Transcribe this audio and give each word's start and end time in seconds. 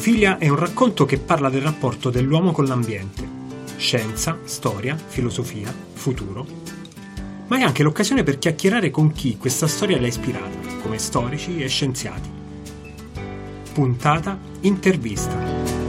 Clorofilia 0.00 0.38
è 0.38 0.48
un 0.48 0.56
racconto 0.56 1.04
che 1.04 1.18
parla 1.18 1.50
del 1.50 1.60
rapporto 1.60 2.08
dell'uomo 2.08 2.52
con 2.52 2.64
l'ambiente. 2.64 3.22
Scienza, 3.76 4.38
storia, 4.44 4.96
filosofia, 4.96 5.70
futuro. 5.92 6.46
Ma 7.48 7.58
è 7.58 7.60
anche 7.60 7.82
l'occasione 7.82 8.22
per 8.22 8.38
chiacchierare 8.38 8.90
con 8.90 9.12
chi 9.12 9.36
questa 9.36 9.66
storia 9.66 10.00
l'ha 10.00 10.06
ispirata, 10.06 10.56
come 10.80 10.96
storici 10.96 11.62
e 11.62 11.68
scienziati. 11.68 12.30
Puntata 13.74 14.38
intervista. 14.60 15.79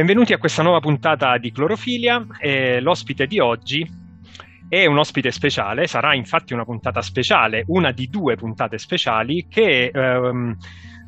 Benvenuti 0.00 0.32
a 0.32 0.38
questa 0.38 0.62
nuova 0.62 0.80
puntata 0.80 1.36
di 1.36 1.52
Clorofilia. 1.52 2.26
Eh, 2.38 2.80
l'ospite 2.80 3.26
di 3.26 3.38
oggi 3.38 3.86
è 4.66 4.86
un 4.86 4.96
ospite 4.96 5.30
speciale, 5.30 5.86
sarà 5.86 6.14
infatti 6.14 6.54
una 6.54 6.64
puntata 6.64 7.02
speciale, 7.02 7.64
una 7.66 7.92
di 7.92 8.08
due 8.08 8.34
puntate 8.34 8.78
speciali 8.78 9.46
che 9.46 9.90
ehm, 9.92 10.56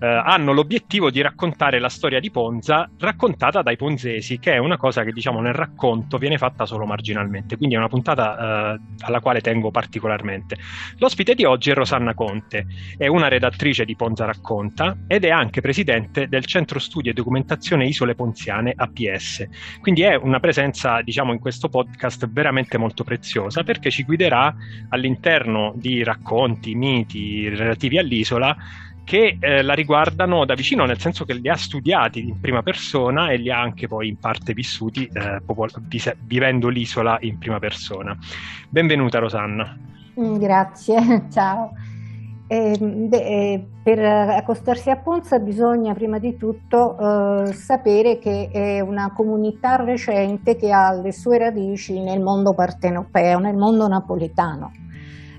eh, 0.03 0.07
hanno 0.07 0.53
l'obiettivo 0.53 1.11
di 1.11 1.21
raccontare 1.21 1.79
la 1.79 1.89
storia 1.89 2.19
di 2.19 2.33
Ponza 2.33 2.91
raccontata 2.99 3.63
dai 3.63 3.77
ponzesi, 3.77 4.41
che 4.41 4.55
è 4.55 4.59
una 4.59 4.77
cosa 4.77 5.05
che 5.05 5.13
diciamo 5.13 5.41
nel 5.41 5.55
racconto 5.55 6.19
viene 6.19 6.39
fatta 6.39 6.67
solo 6.67 6.85
marginalmente, 6.87 7.57
quindi 7.57 7.77
è 7.77 7.79
una 7.79 7.89
puntata 7.89 8.75
eh, 8.75 8.81
alla 8.99 9.21
quale 9.21 9.41
tengo 9.41 9.71
particolarmente. 9.71 10.57
L'ospite 10.99 11.35
di 11.35 11.45
oggi 11.45 11.71
è 11.71 11.75
Rosanna 11.75 12.15
Conte, 12.15 12.67
è 12.99 13.07
una 13.07 13.29
redattrice 13.29 13.85
di 13.85 13.95
Ponza 13.95 14.25
Racconta 14.25 14.97
ed 15.07 15.25
è 15.25 15.31
anche 15.31 15.61
presidente 15.61 16.27
del 16.27 16.47
Centro 16.47 16.81
Studi 16.81 17.11
e 17.11 17.13
Documentazione 17.13 17.87
Isole 17.87 18.17
Ponziane 18.17 18.73
APS, 18.75 19.47
quindi 19.81 20.03
è 20.03 20.17
una 20.17 20.41
presenza 20.41 21.01
diciamo 21.03 21.33
in 21.33 21.39
questo 21.39 21.69
podcast 21.69 22.29
veramente 22.29 22.77
molto 22.77 23.05
preziosa 23.05 23.63
perché 23.63 23.91
ci 23.91 24.03
guiderà 24.03 24.53
all'interno 24.89 25.73
di 25.77 26.03
racconti, 26.03 26.75
miti 26.75 27.49
relativi 27.49 27.99
all'isola 27.99 28.57
che 29.05 29.37
eh, 29.41 29.63
la 29.63 29.75
riguardano 29.75 30.45
da 30.45 30.55
vicino, 30.55 30.85
nel 30.85 30.99
senso 30.99 31.25
che 31.25 31.35
li 31.35 31.49
ha 31.49 31.57
studiati 31.57 32.29
in 32.29 32.41
prima 32.41 32.63
persona 32.63 33.31
e 33.31 33.37
li 33.37 33.51
ha 33.51 33.61
anche 33.61 33.89
poi 33.89 34.09
in 34.09 34.19
parte 34.19 34.53
vissuti 34.53 35.09
eh, 35.13 35.41
popol- 35.45 35.71
vivendo 36.25 36.69
l'isola 36.69 37.19
in 37.21 37.39
prima 37.39 37.59
persona. 37.59 38.17
Benvenuta 38.69 39.19
Rosanna. 39.19 39.77
Mm, 40.21 40.37
grazie, 40.37 41.27
ciao. 41.33 41.73
Eh, 42.47 42.77
beh, 42.79 43.65
per 43.83 43.99
accostarsi 43.99 44.91
a 44.91 44.97
Ponza 44.97 45.39
bisogna 45.39 45.95
prima 45.95 46.19
di 46.19 46.37
tutto 46.37 47.47
eh, 47.47 47.53
sapere 47.55 48.19
che 48.19 48.51
è 48.53 48.81
una 48.81 49.11
comunità 49.15 49.77
recente 49.77 50.57
che 50.57 50.71
ha 50.71 50.93
le 50.93 51.13
sue 51.13 51.39
radici 51.39 51.99
nel 51.99 52.21
mondo 52.21 52.53
partenopeo, 52.53 53.39
nel 53.39 53.57
mondo 53.57 53.89
napoletano 53.89 54.82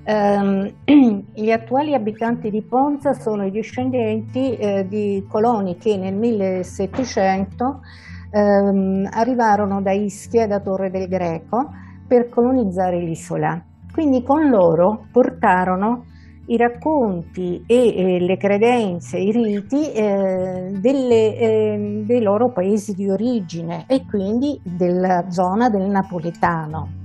Um, 0.06 0.70
gli 1.34 1.50
attuali 1.50 1.94
abitanti 1.94 2.50
di 2.50 2.62
Ponza 2.62 3.14
sono 3.14 3.46
i 3.46 3.52
discendenti 3.52 4.56
eh, 4.56 4.86
di 4.86 5.26
coloni 5.30 5.78
che 5.78 5.96
nel 5.96 6.14
1700 6.16 7.82
um, 8.32 9.08
arrivarono 9.10 9.82
da 9.82 9.92
Ischia 9.92 10.44
e 10.44 10.48
da 10.48 10.60
Torre 10.60 10.92
del 10.92 11.08
Greco 11.08 11.70
per 12.06 12.28
colonizzare 12.28 13.00
l'isola. 13.00 13.64
Quindi 13.94 14.24
con 14.24 14.50
loro 14.50 15.06
portarono 15.12 16.06
i 16.48 16.58
racconti 16.58 17.64
e 17.66 17.96
eh, 17.96 18.20
le 18.20 18.36
credenze, 18.36 19.18
i 19.18 19.32
riti 19.32 19.90
eh, 19.94 20.72
delle, 20.78 21.38
eh, 21.38 22.04
dei 22.06 22.22
loro 22.22 22.52
paesi 22.52 22.94
di 22.94 23.10
origine 23.10 23.86
e 23.88 24.06
quindi 24.06 24.60
della 24.62 25.30
zona 25.30 25.70
del 25.70 25.90
napoletano. 25.90 27.03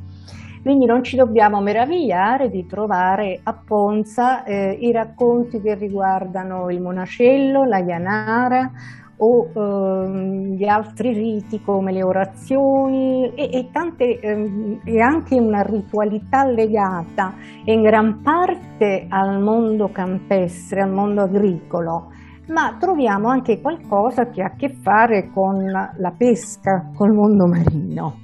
Quindi 0.62 0.86
non 0.86 1.02
ci 1.02 1.16
dobbiamo 1.16 1.60
meravigliare 1.60 2.50
di 2.50 2.66
trovare 2.66 3.40
a 3.42 3.52
Ponza 3.52 4.44
eh, 4.44 4.76
i 4.80 4.92
racconti 4.92 5.60
che 5.60 5.74
riguardano 5.74 6.70
il 6.70 6.80
monacello, 6.80 7.64
la 7.64 7.78
Ianara 7.78 8.70
o 9.18 9.50
eh, 9.52 10.54
gli 10.54 10.66
altri 10.66 11.12
riti 11.12 11.60
come 11.62 11.92
le 11.92 12.02
orazioni 12.02 13.32
e, 13.34 13.50
e, 13.52 13.68
tante, 13.72 14.20
eh, 14.20 14.78
e 14.84 15.00
anche 15.00 15.38
una 15.38 15.62
ritualità 15.62 16.44
legata 16.44 17.34
in 17.64 17.82
gran 17.82 18.20
parte 18.22 19.06
al 19.08 19.40
mondo 19.40 19.88
campestre, 19.90 20.82
al 20.82 20.90
mondo 20.90 21.22
agricolo 21.22 22.12
ma 22.48 22.76
troviamo 22.78 23.28
anche 23.28 23.60
qualcosa 23.60 24.30
che 24.30 24.42
ha 24.42 24.46
a 24.46 24.56
che 24.56 24.70
fare 24.70 25.30
con 25.34 25.64
la 25.64 26.14
pesca, 26.16 26.90
col 26.94 27.12
mondo 27.12 27.46
marino. 27.46 28.20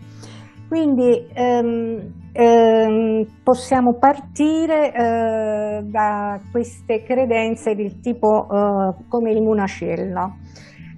Quindi 0.67 1.27
ehm, 1.33 2.24
eh, 2.37 3.27
possiamo 3.45 3.93
partire 3.93 4.93
eh, 4.93 5.83
da 5.85 6.41
queste 6.51 7.05
credenze 7.05 7.77
del 7.77 8.01
tipo 8.01 8.49
eh, 8.51 9.05
come 9.09 9.31
il 9.31 9.41
monacello. 9.41 10.37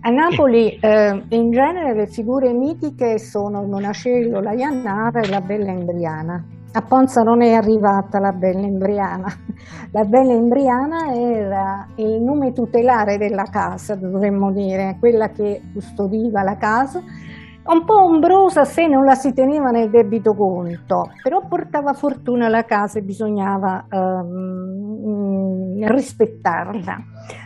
A 0.00 0.10
Napoli 0.10 0.78
eh, 0.80 1.24
in 1.28 1.50
genere 1.50 1.92
le 1.92 2.06
figure 2.06 2.52
mitiche 2.52 3.18
sono 3.18 3.60
il 3.60 3.68
monacello, 3.68 4.40
la 4.40 4.52
Iannara 4.52 5.20
e 5.20 5.28
la 5.28 5.42
Bella 5.42 5.72
Embriana. 5.72 6.42
A 6.72 6.82
Ponza 6.82 7.22
non 7.22 7.42
è 7.42 7.52
arrivata 7.52 8.18
la 8.18 8.32
Bella 8.32 8.66
Embriana. 8.66 9.26
La 9.92 10.04
Bella 10.04 10.32
Embriana 10.32 11.14
era 11.14 11.88
il 11.94 12.20
nome 12.20 12.52
tutelare 12.52 13.16
della 13.16 13.44
casa, 13.44 13.94
dovremmo 13.94 14.52
dire, 14.52 14.96
quella 14.98 15.30
che 15.30 15.62
custodiva 15.72 16.42
la 16.42 16.56
casa 16.56 17.02
un 17.68 17.84
po' 17.84 18.04
ombrosa 18.04 18.64
se 18.64 18.86
non 18.86 19.04
la 19.04 19.14
si 19.14 19.32
teneva 19.32 19.70
nel 19.70 19.90
debito 19.90 20.34
conto, 20.34 21.10
però 21.22 21.46
portava 21.48 21.92
fortuna 21.92 22.46
alla 22.46 22.64
casa 22.64 22.98
e 22.98 23.02
bisognava 23.02 23.86
um, 23.90 25.84
rispettarla. 25.84 26.96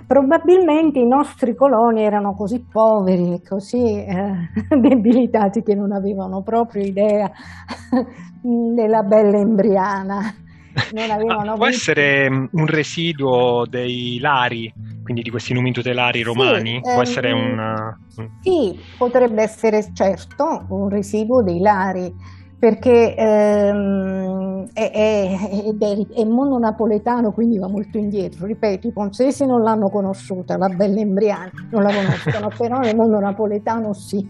Probabilmente 0.06 0.98
i 0.98 1.06
nostri 1.06 1.54
coloni 1.54 2.02
erano 2.02 2.34
così 2.34 2.64
poveri 2.70 3.34
e 3.34 3.42
così 3.46 4.04
eh, 4.04 4.50
debilitati 4.78 5.62
che 5.62 5.74
non 5.74 5.92
avevano 5.92 6.42
proprio 6.42 6.82
idea 6.82 7.30
della 8.42 9.02
bella 9.02 9.38
embriana. 9.38 10.34
Ah, 10.72 11.54
può 11.56 11.66
essere 11.66 12.28
un 12.28 12.66
residuo 12.66 13.64
dei 13.68 14.18
lari 14.20 14.72
quindi 15.10 15.22
di 15.22 15.30
questi 15.30 15.52
numi 15.52 15.72
tutelari 15.72 16.22
romani? 16.22 16.80
Sì, 16.82 16.92
Può 16.92 17.02
essere 17.02 17.30
ehm, 17.30 17.36
un... 17.36 17.96
Sì, 18.42 18.78
potrebbe 18.96 19.42
essere 19.42 19.84
certo 19.92 20.66
un 20.68 20.88
residuo 20.88 21.42
dei 21.42 21.58
lari, 21.58 22.14
perché 22.56 23.16
ehm, 23.16 24.68
è, 24.72 24.90
è, 24.92 25.36
è, 25.78 26.20
è, 26.20 26.24
mondo 26.24 26.58
napoletano, 26.58 27.32
quindi 27.32 27.58
va 27.58 27.68
molto 27.68 27.98
indietro. 27.98 28.46
Ripeto, 28.46 28.86
i 28.86 28.92
ponzesi 28.92 29.44
non 29.44 29.62
l'hanno 29.62 29.88
conosciuta, 29.88 30.56
la 30.56 30.68
bella 30.68 31.00
Embriana 31.00 31.50
non 31.70 31.82
la 31.82 31.92
conoscono, 31.92 32.48
però 32.56 32.78
nel 32.78 32.94
mondo 32.94 33.18
napoletano 33.18 33.92
sì. 33.92 34.24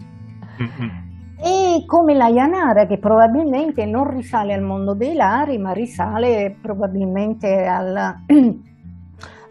Mm-hmm. 0.61 0.89
E 1.43 1.85
come 1.85 2.15
la 2.15 2.27
Ianara, 2.27 2.87
che 2.87 2.97
probabilmente 2.97 3.85
non 3.85 4.09
risale 4.15 4.53
al 4.53 4.63
mondo 4.63 4.95
dei 4.95 5.13
lari, 5.13 5.59
ma 5.59 5.73
risale 5.73 6.55
probabilmente 6.59 7.65
al 7.65 8.15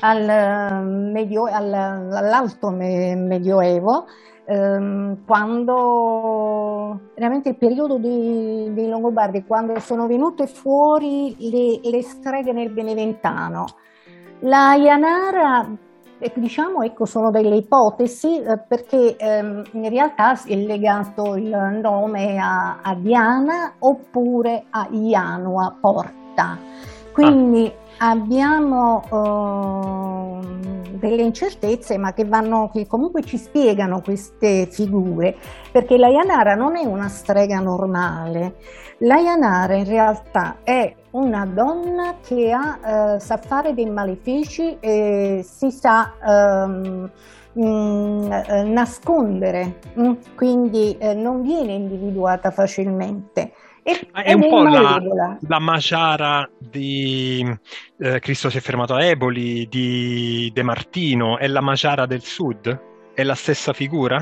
al 0.00 0.28
eh, 0.28 0.80
medio, 0.82 1.44
al, 1.44 1.72
all'alto 1.72 2.70
medioevo, 2.70 4.06
ehm, 4.46 5.24
quando 5.26 7.00
veramente 7.14 7.50
il 7.50 7.56
periodo 7.56 7.98
dei, 7.98 8.72
dei 8.72 8.88
Longobardi, 8.88 9.44
quando 9.44 9.78
sono 9.80 10.06
venute 10.06 10.46
fuori 10.46 11.34
le, 11.38 11.90
le 11.90 12.02
streghe 12.02 12.52
nel 12.52 12.70
Beneventano. 12.70 13.66
La 14.40 14.74
Ianara 14.74 15.68
diciamo 16.34 16.82
ecco 16.82 17.06
sono 17.06 17.30
delle 17.30 17.56
ipotesi 17.56 18.42
eh, 18.42 18.58
perché 18.58 19.16
ehm, 19.16 19.62
in 19.72 19.88
realtà 19.88 20.38
è 20.44 20.54
legato 20.54 21.34
il 21.34 21.48
nome 21.80 22.38
a, 22.38 22.80
a 22.82 22.94
Diana 22.94 23.74
oppure 23.78 24.64
a 24.68 24.86
Ianua 24.90 25.76
Porta 25.80 26.58
quindi 27.12 27.66
ah 27.66 27.89
abbiamo 28.02 29.02
uh, 29.10 30.40
delle 30.98 31.22
incertezze 31.22 31.98
ma 31.98 32.12
che, 32.12 32.24
vanno, 32.24 32.70
che 32.72 32.86
comunque 32.86 33.22
ci 33.22 33.36
spiegano 33.36 34.00
queste 34.00 34.66
figure 34.66 35.36
perché 35.70 35.96
la 35.96 36.08
Yanara 36.08 36.54
non 36.54 36.76
è 36.76 36.84
una 36.84 37.08
strega 37.08 37.60
normale 37.60 38.56
la 38.98 39.16
Yanara 39.16 39.74
in 39.74 39.84
realtà 39.84 40.58
è 40.62 40.94
una 41.10 41.44
donna 41.46 42.16
che 42.22 42.52
ha, 42.52 43.14
uh, 43.14 43.18
sa 43.18 43.36
fare 43.36 43.74
dei 43.74 43.88
malefici 43.90 44.78
e 44.80 45.44
si 45.46 45.70
sa 45.70 46.12
um, 46.24 47.10
Mm, 47.58 48.30
nascondere, 48.72 49.80
mm, 49.98 50.12
quindi 50.36 50.96
eh, 50.98 51.14
non 51.14 51.42
viene 51.42 51.72
individuata 51.72 52.52
facilmente. 52.52 53.52
E, 53.90 54.22
è 54.22 54.32
un 54.32 54.48
po' 54.48 54.62
la, 54.62 55.00
la, 55.46 55.58
Magiara 55.58 56.48
di 56.58 57.44
eh, 57.98 58.20
Cristo 58.20 58.50
si 58.50 58.58
è 58.58 58.60
fermato 58.60 58.94
a 58.94 59.04
Eboli, 59.04 59.66
di 59.68 60.50
De 60.52 60.62
Martino, 60.62 61.38
è 61.38 61.46
la 61.46 61.60
Magiara 61.60 62.06
del 62.06 62.22
Sud? 62.22 62.88
È 63.14 63.22
la 63.22 63.34
stessa 63.34 63.72
figura? 63.72 64.18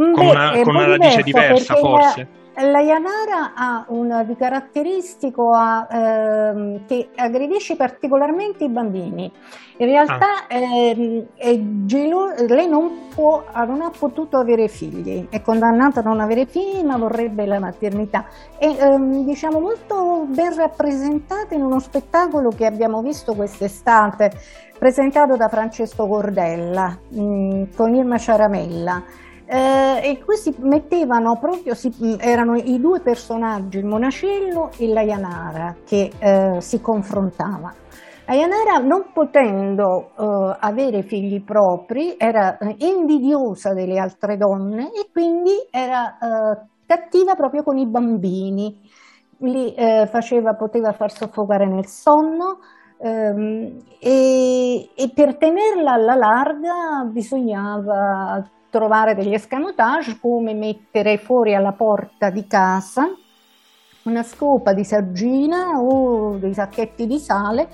Mm, 0.00 0.12
con, 0.12 0.24
Beh, 0.24 0.30
una, 0.30 0.60
con 0.62 0.74
una 0.76 0.86
radice 0.86 1.22
diversa 1.22 1.74
forse? 1.76 2.20
la 2.20 2.39
Yanara 2.60 3.52
ha 3.54 3.84
un 3.88 4.24
di 4.26 4.36
caratteristico 4.36 5.52
a, 5.54 5.86
ehm, 5.90 6.86
che 6.86 7.08
aggredisce 7.14 7.76
particolarmente 7.76 8.64
i 8.64 8.68
bambini. 8.68 9.30
In 9.78 9.86
realtà 9.86 10.46
ah. 10.46 10.54
ehm, 10.54 11.86
gelo- 11.86 12.34
lei 12.46 12.68
non, 12.68 13.08
può, 13.14 13.44
non, 13.66 13.80
ha 13.80 13.90
potuto 13.96 14.36
avere 14.36 14.68
figli, 14.68 15.26
è 15.30 15.40
condannata 15.40 16.00
a 16.00 16.02
non 16.02 16.20
avere 16.20 16.44
figli 16.46 16.84
ma 16.84 16.98
vorrebbe 16.98 17.46
la 17.46 17.58
maternità. 17.58 18.26
È 18.58 18.66
ehm, 18.66 19.24
diciamo 19.24 19.58
molto 19.58 20.26
ben 20.28 20.54
rappresentata 20.54 21.54
in 21.54 21.62
uno 21.62 21.78
spettacolo 21.78 22.50
che 22.50 22.66
abbiamo 22.66 23.00
visto 23.00 23.34
quest'estate, 23.34 24.32
presentato 24.78 25.36
da 25.36 25.48
Francesco 25.48 26.06
Gordella 26.06 26.98
mh, 27.08 27.22
mm, 27.22 27.62
con 27.74 27.94
Irma 27.94 28.18
Ciaramella 28.18 29.02
eh, 29.52 30.10
e 30.10 30.22
qui 30.24 30.36
si 30.36 30.54
mettevano 30.60 31.36
proprio, 31.40 31.74
si, 31.74 31.92
mm, 31.92 32.14
erano 32.20 32.54
i 32.54 32.78
due 32.78 33.00
personaggi, 33.00 33.78
il 33.78 33.84
monacello 33.84 34.70
e 34.78 34.86
la 34.86 35.02
Yanara, 35.02 35.74
che 35.84 36.12
eh, 36.20 36.60
si 36.60 36.80
confrontavano. 36.80 37.74
La 38.26 38.34
Yanara, 38.34 38.78
non 38.78 39.06
potendo 39.12 40.12
eh, 40.16 40.56
avere 40.60 41.02
figli 41.02 41.42
propri, 41.42 42.14
era 42.16 42.58
eh, 42.58 42.76
invidiosa 42.78 43.74
delle 43.74 43.98
altre 43.98 44.36
donne 44.36 44.92
e 44.92 45.08
quindi 45.12 45.50
era 45.68 46.16
eh, 46.16 46.66
cattiva 46.86 47.34
proprio 47.34 47.64
con 47.64 47.76
i 47.76 47.86
bambini. 47.86 48.88
Li 49.38 49.74
eh, 49.74 50.06
faceva, 50.08 50.54
poteva 50.54 50.92
far 50.92 51.10
soffocare 51.10 51.66
nel 51.66 51.86
sonno, 51.86 52.60
ehm, 52.98 53.78
e, 53.98 54.90
e, 54.94 55.10
per 55.12 55.36
tenerla 55.36 55.92
alla 55.92 56.14
larga 56.14 57.04
bisognava 57.10 58.48
trovare 58.70 59.14
degli 59.14 59.34
escamotage 59.34 60.18
come 60.20 60.54
mettere 60.54 61.18
fuori 61.18 61.54
alla 61.54 61.72
porta 61.72 62.30
di 62.30 62.46
casa 62.46 63.12
una 64.04 64.22
scopa 64.22 64.72
di 64.72 64.84
sargina 64.84 65.78
o 65.78 66.36
dei 66.36 66.54
sacchetti 66.54 67.06
di 67.06 67.18
sale 67.18 67.68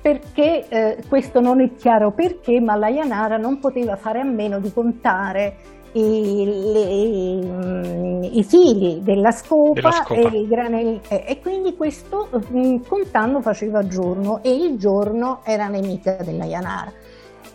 perché 0.00 0.66
eh, 0.68 0.98
questo 1.08 1.40
non 1.40 1.60
è 1.60 1.74
chiaro 1.74 2.10
perché, 2.10 2.60
ma 2.60 2.74
la 2.74 2.88
Ianara 2.88 3.36
non 3.36 3.60
poteva 3.60 3.94
fare 3.94 4.18
a 4.18 4.24
meno 4.24 4.58
di 4.58 4.72
contare 4.72 5.56
i, 5.92 6.44
le, 6.44 7.46
mm, 7.46 8.22
i 8.24 8.42
fili 8.42 9.00
della 9.02 9.30
scopa, 9.30 9.92
scopa. 9.92 10.14
E, 10.14 10.40
i 10.40 10.48
granelli, 10.48 11.00
e 11.08 11.38
quindi 11.40 11.76
questo 11.76 12.28
mm, 12.52 12.78
contando 12.88 13.40
faceva 13.42 13.86
giorno 13.86 14.42
e 14.42 14.52
il 14.52 14.76
giorno 14.76 15.40
era 15.44 15.68
nemica 15.68 16.16
della 16.16 16.46
Ianara. 16.46 16.92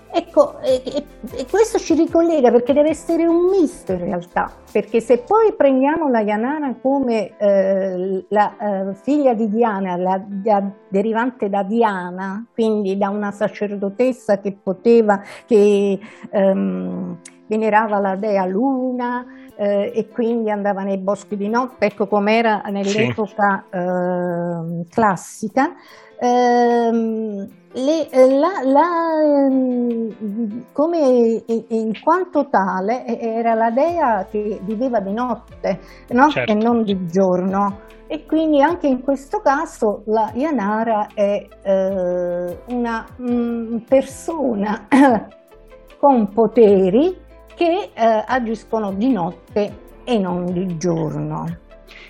Ecco, 0.09 0.59
e, 0.61 0.81
e, 0.83 1.45
questo 1.49 1.77
ci 1.79 1.93
ricollega 1.93 2.49
perché 2.49 2.73
deve 2.73 2.89
essere 2.89 3.25
un 3.25 3.49
misto 3.49 3.91
in 3.91 3.99
realtà, 3.99 4.51
perché 4.71 5.01
se 5.01 5.19
poi 5.19 5.53
prendiamo 5.53 6.09
la 6.09 6.21
Yanara 6.21 6.75
come 6.81 7.35
eh, 7.37 8.25
la 8.29 8.57
eh, 8.57 8.93
figlia 8.95 9.33
di 9.33 9.49
Diana, 9.49 9.97
la, 9.97 10.21
la, 10.43 10.71
derivante 10.87 11.49
da 11.49 11.63
Diana, 11.63 12.45
quindi 12.53 12.97
da 12.97 13.09
una 13.09 13.31
sacerdotessa 13.31 14.39
che 14.39 14.57
poteva, 14.61 15.21
che 15.45 15.99
ehm, 16.29 17.17
venerava 17.47 17.99
la 17.99 18.15
dea 18.15 18.45
Luna 18.45 19.25
eh, 19.55 19.91
e 19.93 20.07
quindi 20.07 20.51
andava 20.51 20.83
nei 20.83 20.97
boschi 20.97 21.35
di 21.35 21.49
notte, 21.49 21.87
ecco 21.87 22.07
com'era 22.07 22.61
nell'epoca 22.69 23.65
sì. 23.69 23.77
Ehm, 23.77 24.83
classica, 24.89 25.73
ehm, 26.19 27.47
le, 27.73 28.09
eh, 28.09 28.29
la, 28.29 28.61
la, 28.63 29.47
ehm, 29.47 30.65
come 30.73 31.43
in 31.47 31.91
quanto 32.01 32.47
tale 32.49 33.05
era 33.05 33.53
la 33.53 33.69
dea 33.69 34.25
che 34.29 34.59
viveva 34.63 34.99
di 34.99 35.13
notte 35.13 35.79
no? 36.09 36.29
certo. 36.29 36.51
e 36.51 36.55
non 36.55 36.83
di 36.83 37.05
giorno 37.07 37.85
e 38.07 38.25
quindi 38.25 38.61
anche 38.61 38.87
in 38.87 39.01
questo 39.01 39.39
caso 39.39 40.03
la 40.05 40.31
Yanara 40.33 41.07
è 41.13 41.45
eh, 41.61 42.59
una 42.69 43.05
mh, 43.17 43.31
mm, 43.31 43.77
persona 43.79 44.87
con 45.99 46.29
poteri 46.33 47.25
che 47.53 47.89
eh, 47.93 48.23
agiscono 48.25 48.93
di 48.93 49.11
notte 49.11 49.85
e 50.05 50.17
non 50.17 50.45
di 50.45 50.77
giorno. 50.77 51.65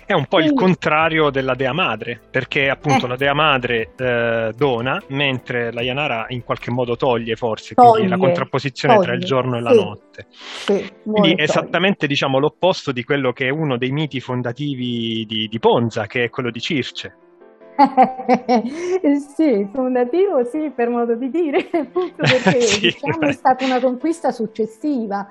È 0.08 0.14
un 0.14 0.24
po' 0.24 0.40
il 0.40 0.54
contrario 0.54 1.28
della 1.28 1.54
dea 1.54 1.74
madre, 1.74 2.18
perché 2.30 2.70
appunto 2.70 3.04
eh. 3.04 3.08
la 3.10 3.16
dea 3.16 3.34
madre 3.34 3.92
eh, 3.94 4.54
dona, 4.56 4.98
mentre 5.08 5.70
la 5.70 5.82
Yanara 5.82 6.24
in 6.30 6.44
qualche 6.44 6.70
modo 6.70 6.96
toglie 6.96 7.36
forse, 7.36 7.74
toglie, 7.74 7.90
quindi 7.90 8.08
la 8.08 8.16
contrapposizione 8.16 8.94
toglie, 8.94 9.06
tra 9.06 9.16
il 9.16 9.22
giorno 9.22 9.58
e 9.58 9.60
la 9.60 9.72
notte. 9.72 10.26
Sì, 10.30 10.90
quindi 11.04 11.34
esattamente 11.36 12.06
diciamo 12.06 12.38
l'opposto 12.38 12.90
di 12.90 13.04
quello 13.04 13.32
che 13.32 13.48
è 13.48 13.50
uno 13.50 13.76
dei 13.76 13.90
miti 13.90 14.18
fondativi 14.18 15.26
di, 15.28 15.46
di 15.46 15.58
Ponza, 15.58 16.06
che 16.06 16.24
è 16.24 16.30
quello 16.30 16.50
di 16.50 16.60
Circe. 16.60 17.14
sì, 19.36 19.68
fondativo 19.72 20.42
sì, 20.44 20.72
per 20.74 20.88
modo 20.88 21.16
di 21.16 21.28
dire, 21.28 21.68
appunto 21.70 22.16
perché 22.24 22.62
sì, 22.62 22.80
diciamo, 22.80 23.28
è 23.28 23.32
stata 23.32 23.66
una 23.66 23.78
conquista 23.78 24.32
successiva 24.32 25.28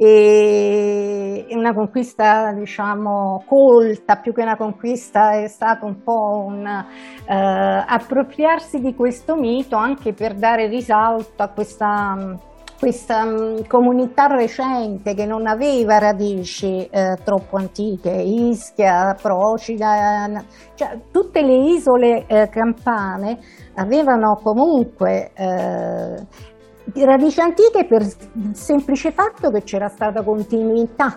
e 0.00 1.44
una 1.50 1.74
conquista 1.74 2.52
diciamo 2.52 3.42
colta 3.44 4.14
più 4.16 4.32
che 4.32 4.42
una 4.42 4.56
conquista 4.56 5.32
è 5.32 5.48
stato 5.48 5.86
un 5.86 6.02
po' 6.04 6.44
un 6.46 6.64
eh, 6.64 7.84
appropriarsi 7.84 8.78
di 8.78 8.94
questo 8.94 9.34
mito 9.34 9.74
anche 9.74 10.12
per 10.12 10.34
dare 10.34 10.68
risalto 10.68 11.42
a 11.42 11.48
questa 11.48 12.38
questa 12.78 13.24
um, 13.24 13.66
comunità 13.66 14.26
recente 14.26 15.14
che 15.14 15.26
non 15.26 15.48
aveva 15.48 15.98
radici 15.98 16.86
eh, 16.86 17.16
troppo 17.24 17.56
antiche, 17.56 18.10
Ischia, 18.10 19.16
Procida, 19.20 20.44
cioè, 20.74 20.96
tutte 21.10 21.42
le 21.42 21.56
isole 21.72 22.24
eh, 22.28 22.48
campane 22.48 23.38
avevano 23.74 24.38
comunque 24.40 25.32
eh, 25.34 26.26
radici 26.94 27.40
antiche 27.40 27.86
per 27.86 28.02
il 28.02 28.54
semplice 28.54 29.10
fatto 29.10 29.50
che 29.50 29.62
c'era 29.62 29.88
stata 29.88 30.22
continuità 30.22 31.14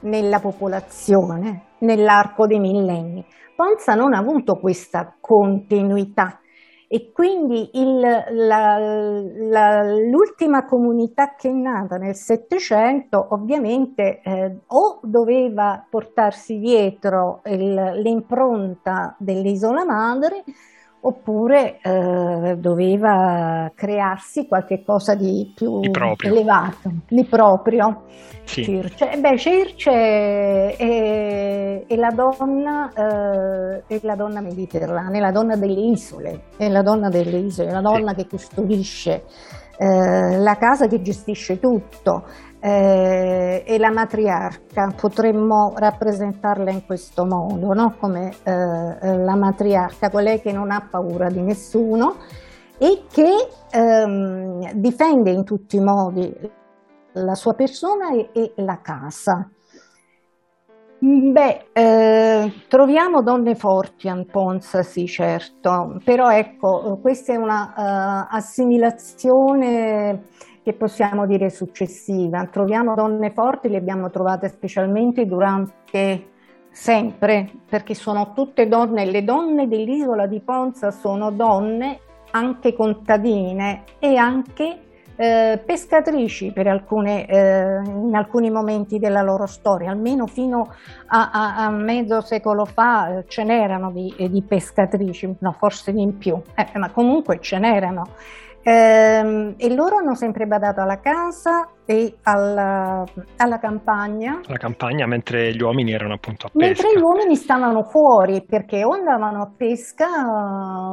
nella 0.00 0.40
popolazione 0.40 1.66
nell'arco 1.78 2.46
dei 2.46 2.58
millenni. 2.58 3.24
Ponza 3.54 3.94
non 3.94 4.14
ha 4.14 4.18
avuto 4.18 4.54
questa 4.54 5.14
continuità 5.20 6.40
e 6.88 7.10
quindi 7.10 7.70
il, 7.72 8.00
la, 8.00 8.78
la, 8.78 9.82
l'ultima 9.94 10.66
comunità 10.66 11.34
che 11.34 11.48
è 11.48 11.52
nata 11.52 11.96
nel 11.96 12.14
Settecento 12.14 13.28
ovviamente 13.30 14.20
eh, 14.22 14.58
o 14.66 15.00
doveva 15.02 15.86
portarsi 15.88 16.58
dietro 16.58 17.40
il, 17.44 17.92
l'impronta 18.02 19.16
dell'isola 19.18 19.86
madre 19.86 20.44
oppure 21.04 21.78
eh, 21.82 22.56
doveva 22.58 23.70
crearsi 23.74 24.46
qualche 24.46 24.82
cosa 24.84 25.14
di 25.14 25.52
più 25.54 25.80
di 25.80 25.90
elevato, 26.22 26.90
di 27.08 27.24
proprio. 27.24 28.04
Sì. 28.44 28.64
Circe. 28.64 29.18
Beh, 29.18 29.38
Circe 29.38 29.90
è, 29.90 31.86
è, 31.86 31.96
la 31.96 32.10
donna, 32.10 32.92
eh, 32.92 33.84
è 33.86 34.00
la 34.02 34.16
donna 34.16 34.40
mediterranea, 34.40 35.16
è 35.16 35.20
la 35.20 35.30
donna 35.30 35.56
delle 35.56 35.80
isole, 35.80 36.42
è 36.56 36.68
la 36.68 36.82
donna 36.82 37.08
delle 37.08 37.38
isole, 37.38 37.68
è 37.68 37.72
la 37.72 37.80
donna 37.80 38.10
sì. 38.10 38.16
che 38.16 38.26
custodisce 38.26 39.24
eh, 39.78 40.38
la 40.38 40.56
casa, 40.56 40.86
che 40.86 41.00
gestisce 41.00 41.58
tutto 41.58 42.24
eh, 42.64 43.64
e 43.66 43.78
la 43.78 43.90
matriarca, 43.90 44.94
potremmo 44.94 45.72
rappresentarla 45.74 46.70
in 46.70 46.86
questo 46.86 47.24
modo, 47.24 47.72
no? 47.72 47.96
come 47.98 48.30
eh, 48.44 48.52
eh, 48.52 49.18
la 49.18 49.34
matriarca, 49.34 50.10
colei 50.10 50.40
che 50.40 50.52
non 50.52 50.70
ha 50.70 50.86
paura 50.88 51.28
di 51.28 51.40
nessuno 51.40 52.18
e 52.78 53.02
che 53.10 53.48
ehm, 53.68 54.74
difende 54.74 55.32
in 55.32 55.42
tutti 55.42 55.76
i 55.76 55.80
modi 55.80 56.32
la 57.14 57.34
sua 57.34 57.54
persona 57.54 58.12
e, 58.12 58.30
e 58.32 58.52
la 58.56 58.78
casa. 58.80 59.50
Beh, 61.04 61.66
eh, 61.72 62.52
troviamo 62.68 63.22
donne 63.22 63.56
forti 63.56 64.08
a 64.08 64.24
Ponza, 64.24 64.84
sì, 64.84 65.06
certo, 65.06 65.98
però 66.04 66.30
ecco, 66.30 67.00
questa 67.02 67.32
è 67.32 67.36
una 67.36 67.72
uh, 67.76 68.36
assimilazione 68.36 70.26
che 70.62 70.72
possiamo 70.72 71.26
dire 71.26 71.50
successiva. 71.50 72.46
Troviamo 72.46 72.94
donne 72.94 73.30
forti, 73.30 73.68
le 73.68 73.78
abbiamo 73.78 74.10
trovate 74.10 74.48
specialmente 74.48 75.26
durante 75.26 76.30
sempre, 76.70 77.50
perché 77.68 77.94
sono 77.94 78.32
tutte 78.32 78.66
donne, 78.68 79.04
le 79.04 79.24
donne 79.24 79.68
dell'isola 79.68 80.26
di 80.26 80.40
Ponza 80.40 80.90
sono 80.90 81.30
donne 81.30 82.00
anche 82.30 82.72
contadine 82.74 83.84
e 83.98 84.16
anche 84.16 84.78
eh, 85.16 85.62
pescatrici 85.64 86.52
per 86.52 86.66
alcune, 86.66 87.26
eh, 87.26 87.82
in 87.84 88.14
alcuni 88.14 88.50
momenti 88.50 88.98
della 88.98 89.22
loro 89.22 89.46
storia, 89.46 89.90
almeno 89.90 90.26
fino 90.26 90.74
a, 91.06 91.30
a, 91.30 91.56
a 91.66 91.70
mezzo 91.70 92.20
secolo 92.22 92.64
fa 92.64 93.18
eh, 93.18 93.24
ce 93.28 93.44
n'erano 93.44 93.90
di, 93.90 94.14
di, 94.30 94.42
pescatrici, 94.42 95.36
no 95.40 95.52
forse 95.52 95.92
di 95.92 96.00
in 96.00 96.16
più, 96.16 96.40
eh, 96.54 96.78
ma 96.78 96.90
comunque 96.90 97.38
ce 97.40 97.58
n'erano. 97.58 98.06
Ehm, 98.64 99.54
e 99.56 99.74
loro 99.74 99.96
hanno 99.96 100.14
sempre 100.14 100.46
badato 100.46 100.80
alla 100.80 101.00
casa 101.00 101.68
e 101.84 102.14
alla, 102.22 103.04
alla, 103.36 103.58
campagna. 103.58 104.40
La 104.46 104.56
campagna 104.56 105.06
mentre 105.06 105.52
gli 105.52 105.62
uomini 105.62 105.92
erano 105.92 106.14
appunto 106.14 106.46
a 106.46 106.50
pesca. 106.50 106.66
Mentre 106.66 106.98
gli 106.98 107.02
uomini 107.02 107.34
stavano 107.34 107.82
fuori 107.82 108.44
perché 108.44 108.84
o 108.84 108.90
andavano 108.90 109.42
a 109.42 109.50
pesca 109.56 110.06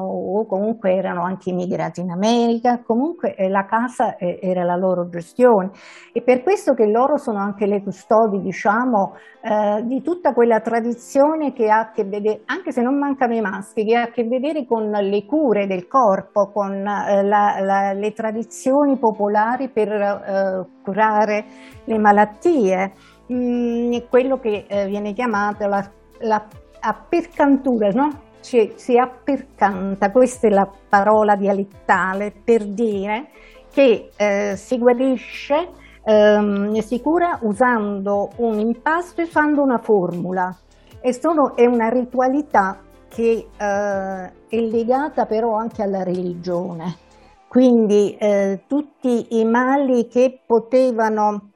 o 0.03 0.45
comunque 0.45 0.93
erano 0.93 1.23
anche 1.23 1.51
immigrati 1.51 2.01
in 2.01 2.09
America, 2.09 2.81
comunque 2.83 3.35
eh, 3.35 3.49
la 3.49 3.65
casa 3.65 4.15
eh, 4.15 4.39
era 4.41 4.63
la 4.63 4.75
loro 4.75 5.07
gestione 5.09 5.71
e 6.11 6.21
per 6.21 6.41
questo 6.41 6.73
che 6.73 6.85
loro 6.85 7.17
sono 7.17 7.39
anche 7.39 7.65
le 7.67 7.83
custodi, 7.83 8.41
diciamo, 8.41 9.13
eh, 9.41 9.83
di 9.85 10.01
tutta 10.01 10.33
quella 10.33 10.59
tradizione 10.59 11.53
che 11.53 11.69
ha 11.69 11.79
a 11.79 11.91
che 11.91 12.03
vedere, 12.03 12.41
anche 12.45 12.71
se 12.71 12.81
non 12.81 12.97
mancano 12.97 13.35
i 13.35 13.41
maschi, 13.41 13.85
che 13.85 13.95
ha 13.95 14.03
a 14.03 14.09
che 14.09 14.23
vedere 14.23 14.65
con 14.65 14.89
le 14.89 15.25
cure 15.25 15.67
del 15.67 15.87
corpo, 15.87 16.51
con 16.51 16.73
eh, 16.73 17.23
la, 17.23 17.59
la, 17.61 17.93
le 17.93 18.11
tradizioni 18.11 18.97
popolari 18.97 19.69
per 19.69 19.91
eh, 19.91 20.65
curare 20.89 21.45
le 21.83 21.97
malattie, 21.99 22.93
mm, 23.31 23.97
quello 24.09 24.39
che 24.39 24.65
eh, 24.67 24.87
viene 24.87 25.13
chiamato 25.13 25.67
la, 25.67 25.89
la 26.21 26.45
appercantura, 26.79 27.89
no? 27.91 28.27
Cioè, 28.41 28.73
si 28.75 28.97
appercanta, 28.97 30.11
questa 30.11 30.47
è 30.47 30.49
la 30.49 30.67
parola 30.89 31.35
dialettale 31.35 32.33
per 32.43 32.65
dire 32.65 33.29
che 33.71 34.11
eh, 34.15 34.55
si 34.55 34.77
guarisce, 34.77 35.69
ehm, 36.03 36.79
si 36.79 37.01
cura 37.01 37.37
usando 37.41 38.31
un 38.37 38.59
impasto 38.59 39.21
e 39.21 39.25
usando 39.25 39.61
una 39.61 39.77
formula. 39.77 40.55
E 41.01 41.13
sono, 41.13 41.55
è 41.55 41.65
una 41.65 41.89
ritualità 41.89 42.79
che 43.09 43.47
eh, 43.55 44.31
è 44.47 44.59
legata 44.59 45.25
però 45.25 45.53
anche 45.55 45.83
alla 45.83 46.03
religione. 46.03 47.07
Quindi 47.49 48.15
eh, 48.17 48.65
tutti 48.67 49.39
i 49.39 49.43
mali 49.43 50.07
che 50.07 50.39
potevano 50.45 51.49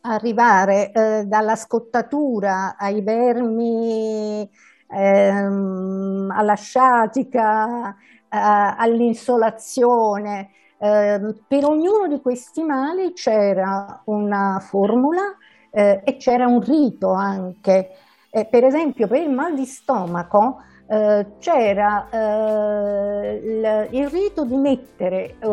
arrivare 0.00 0.90
eh, 0.90 1.24
dalla 1.26 1.54
scottatura 1.54 2.74
ai 2.78 3.02
vermi, 3.02 4.48
ehm, 4.88 6.32
alla 6.34 6.54
sciatica, 6.54 7.90
eh, 7.90 7.94
all'insolazione, 8.30 10.48
ehm, 10.78 11.44
per 11.46 11.66
ognuno 11.66 12.08
di 12.08 12.22
questi 12.22 12.62
mali 12.62 13.12
c'era 13.12 14.00
una 14.06 14.60
formula 14.60 15.36
eh, 15.72 16.00
e 16.04 16.16
c'era 16.16 16.46
un 16.46 16.62
rito 16.62 17.12
anche. 17.12 17.90
Eh, 18.30 18.46
per 18.46 18.64
esempio 18.64 19.06
per 19.08 19.20
il 19.20 19.30
mal 19.30 19.54
di 19.54 19.66
stomaco 19.66 20.62
eh, 20.86 21.26
c'era 21.38 22.08
eh, 22.10 23.40
il, 23.42 23.88
il, 23.90 24.08
rito 24.10 24.44
di 24.44 24.56
mettere 24.56 25.36
eh, 25.38 25.48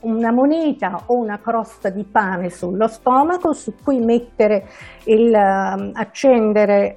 una 0.00 0.32
moneta 0.32 1.02
o 1.06 1.16
una 1.16 1.38
crosta 1.38 1.88
di 1.88 2.02
pane 2.02 2.50
sullo 2.50 2.88
stomaco 2.88 3.52
su 3.52 3.74
cui 3.82 4.00
mettere 4.00 4.66
il, 5.04 5.32
accendere 5.34 6.96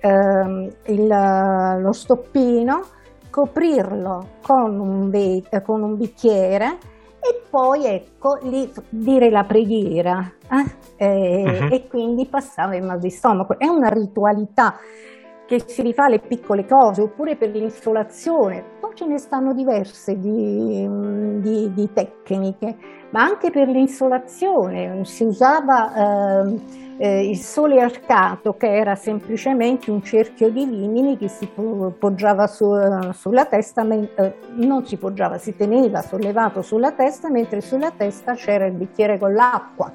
il, 0.85 1.07
lo 1.07 1.91
stoppino, 1.91 2.81
coprirlo 3.29 4.27
con 4.41 4.79
un, 4.79 5.41
con 5.63 5.83
un 5.83 5.97
bicchiere 5.97 6.77
e 7.23 7.43
poi 7.47 7.85
ecco 7.85 8.39
lì 8.41 8.67
dire 8.89 9.29
la 9.29 9.43
preghiera 9.43 10.31
eh? 10.49 11.05
e, 11.05 11.43
uh-huh. 11.43 11.73
e, 11.73 11.87
quindi 11.87 12.25
passava 12.25 12.75
il 12.75 12.83
mal 12.83 12.99
di 12.99 13.11
stomaco. 13.11 13.59
È 13.59 13.67
una 13.67 13.89
ritualità 13.89 14.75
che 15.51 15.63
si 15.67 15.81
rifà 15.81 16.05
alle 16.05 16.19
piccole 16.19 16.65
cose, 16.65 17.01
oppure 17.01 17.35
per 17.35 17.49
l'insolazione. 17.49 18.63
Poi 18.79 18.91
ce 18.95 19.05
ne 19.05 19.17
stanno 19.17 19.53
diverse 19.53 20.17
di, 20.17 20.87
di, 21.41 21.73
di 21.73 21.89
tecniche, 21.91 22.77
ma 23.09 23.23
anche 23.23 23.51
per 23.51 23.67
l'insolazione 23.67 25.03
si 25.03 25.25
usava 25.25 26.45
eh, 26.45 26.59
eh, 26.99 27.29
il 27.29 27.37
sole 27.37 27.81
arcato, 27.81 28.55
che 28.55 28.73
era 28.73 28.95
semplicemente 28.95 29.91
un 29.91 30.01
cerchio 30.01 30.49
di 30.49 30.69
limini 30.69 31.17
che 31.17 31.27
si 31.27 31.47
poggiava 31.47 32.47
su, 32.47 32.71
sulla 33.11 33.43
testa, 33.43 33.85
eh, 33.89 34.35
non 34.55 34.85
si 34.85 34.95
poggiava, 34.95 35.37
si 35.37 35.53
teneva 35.57 36.01
sollevato 36.01 36.61
sulla 36.61 36.93
testa, 36.93 37.29
mentre 37.29 37.59
sulla 37.59 37.91
testa 37.91 38.35
c'era 38.35 38.65
il 38.67 38.73
bicchiere 38.73 39.19
con 39.19 39.33
l'acqua 39.33 39.91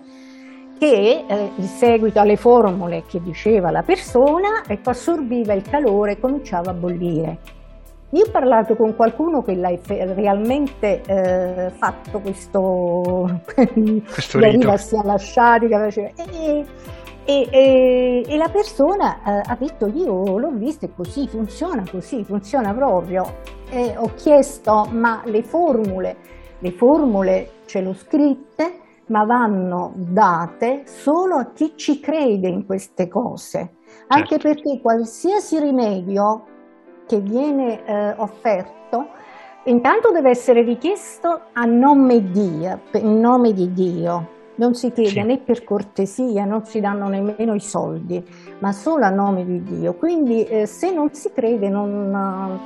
che 0.78 1.24
eh, 1.26 1.50
in 1.56 1.66
seguito 1.66 2.20
alle 2.20 2.36
formule 2.36 3.04
che 3.06 3.20
diceva 3.22 3.70
la 3.70 3.82
persona 3.82 4.62
ecco, 4.66 4.90
assorbiva 4.90 5.52
il 5.52 5.62
calore 5.62 6.12
e 6.12 6.20
cominciava 6.20 6.70
a 6.70 6.74
bollire. 6.74 7.38
Io 8.10 8.24
ho 8.24 8.30
parlato 8.30 8.76
con 8.76 8.94
qualcuno 8.94 9.42
che 9.42 9.56
l'ha 9.56 9.76
realmente 9.86 11.02
eh, 11.06 11.70
fatto 11.70 12.20
questo, 12.20 13.40
questo 13.52 14.38
rito. 14.38 14.76
sia 14.76 15.02
lasciati 15.02 15.66
e, 15.66 16.64
e, 17.24 17.48
e, 17.50 18.24
e, 18.26 18.36
la 18.36 18.48
persona 18.48 19.18
eh, 19.24 19.42
ha 19.44 19.56
detto 19.58 19.88
io 19.88 20.38
l'ho 20.38 20.52
visto 20.52 20.84
e 20.84 20.90
così, 20.94 21.26
funziona 21.26 21.84
così, 21.90 22.22
funziona 22.22 22.72
proprio. 22.72 23.24
E 23.68 23.94
ho 23.96 24.12
chiesto 24.14 24.88
ma 24.92 25.22
le 25.24 25.42
formule, 25.42 26.16
le 26.60 26.70
formule 26.70 27.50
ce 27.66 27.80
l'ho 27.80 27.94
scritte, 27.94 28.84
ma 29.06 29.24
vanno 29.24 29.92
date 29.96 30.82
solo 30.86 31.36
a 31.36 31.52
chi 31.52 31.74
ci 31.76 32.00
crede 32.00 32.48
in 32.48 32.66
queste 32.66 33.08
cose, 33.08 33.76
anche 34.08 34.38
certo. 34.38 34.48
perché 34.48 34.80
qualsiasi 34.80 35.60
rimedio 35.60 36.44
che 37.06 37.20
viene 37.20 37.84
eh, 37.84 38.14
offerto 38.16 39.08
intanto 39.66 40.10
deve 40.10 40.30
essere 40.30 40.62
richiesto 40.62 41.40
a 41.52 41.64
nome, 41.64 42.30
Dio, 42.30 42.80
in 42.94 43.20
nome 43.20 43.52
di 43.52 43.72
Dio. 43.72 44.34
Non 44.56 44.74
si 44.74 44.90
chiede 44.90 45.10
sì. 45.10 45.22
né 45.22 45.38
per 45.38 45.64
cortesia, 45.64 46.46
non 46.46 46.64
si 46.64 46.80
danno 46.80 47.08
nemmeno 47.08 47.52
i 47.54 47.60
soldi, 47.60 48.24
ma 48.60 48.72
solo 48.72 49.04
a 49.04 49.10
nome 49.10 49.44
di 49.44 49.62
Dio. 49.62 49.94
Quindi 49.94 50.44
eh, 50.44 50.66
se 50.66 50.92
non 50.92 51.12
si 51.12 51.30
crede 51.32 51.68
non... 51.68 52.58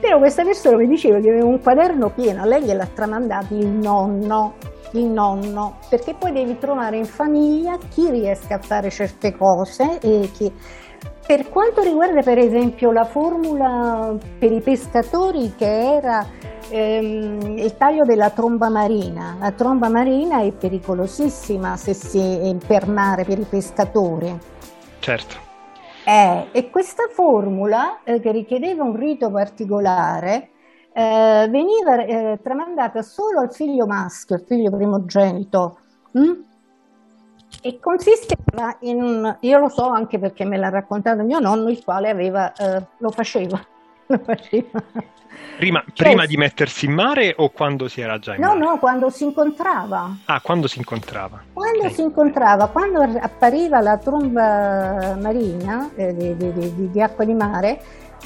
Però 0.00 0.18
questa 0.18 0.44
persona 0.44 0.76
mi 0.76 0.86
diceva 0.86 1.18
che 1.18 1.30
aveva 1.30 1.46
un 1.46 1.60
quaderno 1.60 2.10
pieno, 2.10 2.42
a 2.42 2.44
lei 2.44 2.62
gliel'ha 2.62 2.86
tramandato 2.92 3.54
il 3.54 3.66
nonno, 3.66 4.54
il 4.94 5.06
nonno, 5.06 5.78
perché 5.88 6.14
poi 6.14 6.32
devi 6.32 6.58
trovare 6.58 6.96
in 6.96 7.04
famiglia 7.04 7.78
chi 7.90 8.10
riesca 8.10 8.56
a 8.56 8.58
fare 8.58 8.90
certe 8.90 9.36
cose 9.36 9.98
e 10.00 10.30
chi... 10.32 10.52
Per 11.26 11.48
quanto 11.48 11.80
riguarda 11.82 12.20
per 12.20 12.36
esempio 12.36 12.92
la 12.92 13.04
formula 13.04 14.14
per 14.38 14.52
i 14.52 14.60
pescatori 14.60 15.54
che 15.56 15.96
era 15.96 16.26
ehm, 16.68 17.56
il 17.56 17.76
taglio 17.78 18.04
della 18.04 18.28
tromba 18.28 18.68
marina, 18.68 19.36
la 19.40 19.50
tromba 19.52 19.88
marina 19.88 20.42
è 20.42 20.52
pericolosissima 20.52 21.76
se 21.76 21.94
si, 21.94 22.56
per 22.66 22.88
mare 22.88 23.24
per 23.24 23.38
i 23.38 23.46
pescatori. 23.48 24.38
Certo. 24.98 25.36
Eh, 26.04 26.48
e 26.52 26.68
questa 26.68 27.04
formula 27.10 28.00
eh, 28.04 28.20
che 28.20 28.30
richiedeva 28.30 28.84
un 28.84 28.94
rito 28.94 29.30
particolare 29.30 30.50
eh, 30.96 31.48
veniva 31.50 32.04
eh, 32.04 32.38
tramandata 32.40 33.02
solo 33.02 33.40
al 33.40 33.52
figlio 33.52 33.84
maschio, 33.84 34.36
al 34.36 34.44
figlio 34.46 34.70
primogenito. 34.70 35.78
Hm? 36.12 36.32
E 37.60 37.80
consisteva 37.80 38.76
in, 38.80 39.36
io 39.40 39.58
lo 39.58 39.68
so 39.68 39.88
anche 39.88 40.18
perché 40.20 40.44
me 40.44 40.56
l'ha 40.56 40.68
raccontato 40.68 41.22
mio 41.24 41.40
nonno, 41.40 41.68
il 41.68 41.82
quale 41.82 42.10
aveva, 42.10 42.52
eh, 42.52 42.82
lo 42.98 43.10
faceva. 43.10 43.60
Lo 44.06 44.18
faceva. 44.18 44.82
Prima, 45.56 45.82
cioè, 45.94 46.08
prima, 46.08 46.26
di 46.26 46.36
mettersi 46.36 46.84
in 46.84 46.92
mare 46.92 47.34
o 47.38 47.48
quando 47.48 47.88
si 47.88 48.02
era 48.02 48.18
già 48.18 48.34
in 48.34 48.40
no, 48.42 48.48
mare? 48.48 48.58
No, 48.58 48.70
no, 48.72 48.78
quando 48.78 49.08
si 49.08 49.24
incontrava. 49.24 50.14
Ah, 50.26 50.42
quando 50.42 50.68
si 50.68 50.76
incontrava. 50.76 51.42
Quando 51.54 51.78
okay. 51.78 51.92
si 51.94 52.02
incontrava, 52.02 52.68
quando 52.68 53.00
appariva 53.00 53.80
la 53.80 53.96
tromba 53.96 55.16
marina 55.18 55.88
eh, 55.96 56.14
di, 56.14 56.36
di, 56.36 56.52
di, 56.52 56.90
di 56.90 57.00
acqua 57.00 57.24
di 57.24 57.32
mare, 57.32 57.80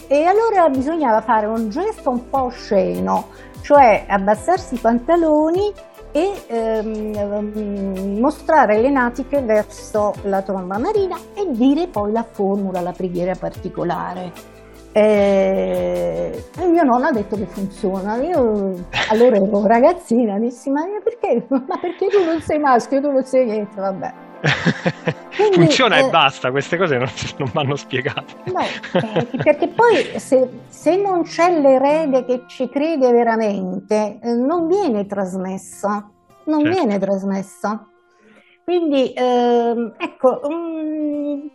e 0.06 0.24
allora 0.24 0.68
bisognava 0.68 1.20
fare 1.20 1.46
un 1.46 1.68
gesto 1.70 2.10
un 2.10 2.28
po' 2.28 2.44
osceno, 2.44 3.28
cioè 3.60 4.04
abbassarsi 4.06 4.74
i 4.74 4.78
pantaloni 4.78 5.72
e 6.12 6.32
ehm, 6.46 8.18
mostrare 8.18 8.80
le 8.80 8.90
natiche 8.90 9.40
verso 9.42 10.14
la 10.22 10.42
tromba 10.42 10.78
marina 10.78 11.16
e 11.34 11.46
dire 11.50 11.86
poi 11.86 12.12
la 12.12 12.24
formula, 12.28 12.80
la 12.80 12.92
preghiera 12.92 13.34
particolare. 13.34 14.56
E 14.92 16.44
mio 16.66 16.82
nonno 16.82 17.06
ha 17.06 17.12
detto 17.12 17.36
che 17.36 17.46
funziona. 17.46 18.16
Io 18.16 18.74
allora 19.10 19.36
ero 19.36 19.66
ragazzina, 19.66 20.38
dissi: 20.38 20.70
Ma 20.70 20.84
perché? 21.02 21.46
Ma 21.48 21.78
perché 21.80 22.08
tu 22.08 22.24
non 22.24 22.40
sei 22.40 22.58
maschio, 22.58 23.00
tu 23.00 23.10
non 23.10 23.24
sei 23.24 23.44
niente, 23.44 23.80
vabbè. 23.80 24.26
Quindi, 25.34 25.56
Funziona 25.56 25.98
eh, 25.98 26.06
e 26.06 26.10
basta, 26.10 26.50
queste 26.50 26.76
cose 26.76 26.96
non, 26.96 27.08
non 27.38 27.50
vanno 27.52 27.76
spiegate. 27.76 28.34
No, 28.44 28.60
eh, 28.60 29.26
perché 29.42 29.68
poi 29.68 30.18
se, 30.18 30.48
se, 30.68 30.96
non 30.96 31.22
c'è 31.22 31.58
l'erede 31.58 32.24
che 32.24 32.44
ci 32.46 32.68
crede 32.68 33.10
veramente, 33.10 34.18
eh, 34.22 34.34
non 34.34 34.66
viene 34.66 35.06
trasmesso, 35.06 35.88
non 36.44 36.62
certo. 36.62 36.78
viene 36.78 36.98
trasmesso. 36.98 37.86
Quindi, 38.64 39.12
ehm, 39.14 39.94
ecco, 39.96 40.40
um, 40.44 41.50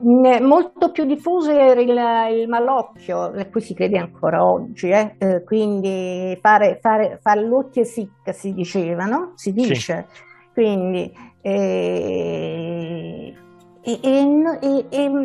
molto 0.00 0.92
più 0.92 1.04
diffuso 1.04 1.50
era 1.50 1.80
il, 1.80 2.40
il 2.40 2.48
malocchio, 2.48 3.22
a 3.22 3.44
cui 3.46 3.60
si 3.60 3.74
crede 3.74 3.98
ancora 3.98 4.44
oggi, 4.44 4.88
eh? 4.88 5.16
Eh, 5.18 5.42
quindi 5.44 6.38
fare, 6.40 6.78
fare, 6.80 7.18
fare 7.20 7.42
l'occhio 7.42 7.84
sic 7.84 8.32
si 8.32 8.52
diceva, 8.52 9.04
no? 9.06 9.32
Si 9.34 9.52
dice. 9.52 10.06
Sì. 10.10 10.24
Quindi 10.52 11.12
eh, 11.46 13.34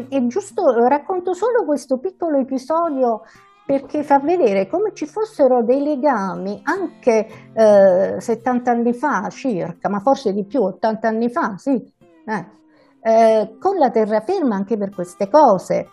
è 0.07 0.27
giusto, 0.27 0.87
racconto 0.87 1.33
solo 1.33 1.65
questo 1.65 1.97
piccolo 1.97 2.37
episodio 2.37 3.23
perché 3.65 4.03
fa 4.03 4.19
vedere 4.19 4.67
come 4.67 4.93
ci 4.93 5.07
fossero 5.07 5.63
dei 5.63 5.81
legami 5.81 6.61
anche 6.63 7.27
eh, 7.53 8.17
70 8.19 8.69
anni 8.69 8.93
fa 8.93 9.29
circa, 9.29 9.89
ma 9.89 9.99
forse 9.99 10.31
di 10.33 10.45
più, 10.45 10.61
80 10.61 11.07
anni 11.07 11.29
fa, 11.29 11.55
sì, 11.57 11.71
eh, 12.25 12.45
eh, 13.01 13.57
con 13.59 13.77
la 13.77 13.89
terraferma 13.89 14.53
anche 14.53 14.77
per 14.77 14.91
queste 14.91 15.27
cose 15.27 15.87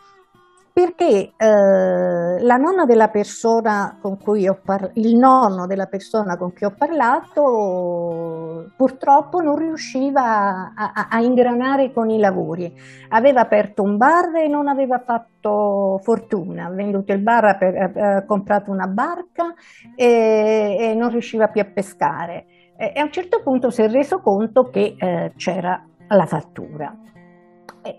perché 0.78 1.32
eh, 1.36 2.40
la 2.40 2.54
nonna 2.54 2.84
della 2.84 3.08
persona 3.08 3.98
con 4.00 4.16
cui 4.16 4.46
ho 4.46 4.60
parlato, 4.64 4.92
il 5.00 5.16
nonno 5.16 5.66
della 5.66 5.86
persona 5.86 6.36
con 6.36 6.52
cui 6.52 6.66
ho 6.66 6.74
parlato 6.78 8.70
purtroppo 8.76 9.40
non 9.40 9.56
riusciva 9.56 10.72
a, 10.76 10.92
a, 10.94 11.08
a, 11.10 11.20
ingranare 11.20 11.92
con 11.92 12.10
i 12.10 12.20
lavori. 12.20 12.72
Aveva 13.08 13.40
aperto 13.40 13.82
un 13.82 13.96
bar 13.96 14.36
e 14.36 14.46
non 14.46 14.68
aveva 14.68 15.02
fatto 15.04 15.98
fortuna, 16.00 16.66
ha 16.66 16.70
venduto 16.70 17.12
il 17.12 17.22
bar, 17.22 17.44
ha 17.44 18.24
comprato 18.24 18.70
una 18.70 18.86
barca 18.86 19.52
e, 19.96 20.76
e, 20.78 20.94
non 20.94 21.10
riusciva 21.10 21.48
più 21.48 21.60
a 21.60 21.64
pescare. 21.74 22.46
E, 22.76 22.92
e, 22.94 23.00
a 23.00 23.02
un 23.02 23.10
certo 23.10 23.42
punto 23.42 23.70
si 23.70 23.82
è 23.82 23.90
reso 23.90 24.20
conto 24.20 24.70
che 24.70 24.94
eh, 24.96 25.32
c'era 25.34 25.84
la 26.06 26.26
fattura. 26.26 26.96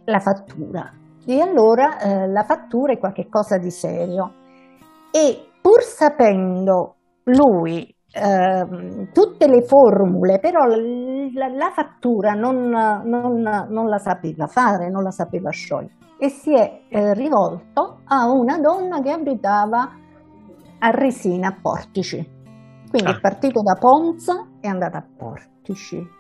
la 0.06 0.20
fattura 0.20 0.99
e 1.34 1.42
allora 1.42 2.00
eh, 2.00 2.28
la 2.28 2.44
fattura 2.44 2.94
è 2.94 2.98
qualcosa 2.98 3.58
di 3.58 3.70
serio. 3.70 4.34
E 5.12 5.52
pur 5.62 5.84
sapendo 5.84 6.96
lui 7.26 7.94
eh, 8.12 9.10
tutte 9.14 9.48
le 9.48 9.62
formule, 9.62 10.40
però 10.40 10.66
la, 10.66 11.48
la 11.48 11.72
fattura 11.72 12.34
non, 12.34 12.70
non, 12.70 13.68
non, 13.70 13.88
la 13.88 14.00
sapeva 14.00 14.48
fare, 14.48 14.90
non 14.90 15.04
la 15.04 15.12
sapeva 15.12 15.52
sciogliere 15.52 15.98
e 16.18 16.30
si 16.30 16.54
è 16.54 16.82
eh, 16.90 17.14
rivolto 17.14 18.02
a 18.06 18.30
una 18.30 18.60
donna 18.60 19.00
che 19.02 19.12
abitava 19.12 19.90
a 20.80 20.90
Resina, 20.90 21.50
a 21.50 21.58
Portici. 21.62 22.38
Quindi 22.90 23.10
ah. 23.10 23.16
è 23.16 23.20
partito 23.20 23.62
da 23.62 23.76
Ponza 23.76 24.48
e 24.60 24.68
è 24.68 24.68
andato 24.68 24.98
a 24.98 25.06
Portici 25.16 26.18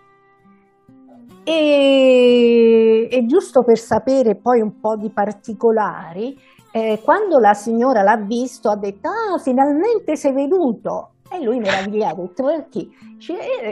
e, 1.50 3.08
e 3.10 3.26
giusto 3.26 3.64
per 3.64 3.80
sapere 3.80 4.36
poi 4.36 4.62
un 4.62 4.80
po' 4.80 4.96
di 4.96 5.10
particolari, 5.10 6.40
eh, 6.72 7.02
quando 7.04 7.40
la 7.40 7.56
signora 7.56 8.04
l'ha 8.04 8.18
visto 8.18 8.70
ha 8.70 8.76
detto 8.76 9.10
ah 9.10 9.40
finalmente 9.40 10.16
sei 10.16 10.32
venuto 10.34 11.14
e 11.32 11.44
lui 11.44 11.58
meravigliato, 11.60 12.22
ha 12.22 12.26
detto 12.26 12.44
perché? 12.44 12.88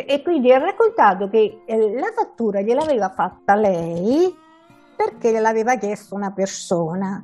E 0.07 0.21
quindi 0.23 0.51
ha 0.51 0.57
raccontato 0.57 1.29
che 1.29 1.61
eh, 1.65 1.99
la 1.99 2.11
fattura 2.15 2.61
gliel'aveva 2.61 3.09
fatta 3.09 3.55
lei 3.55 4.35
perché 4.95 5.31
gliel'aveva 5.31 5.75
chiesto 5.75 6.15
una 6.15 6.31
persona 6.31 7.23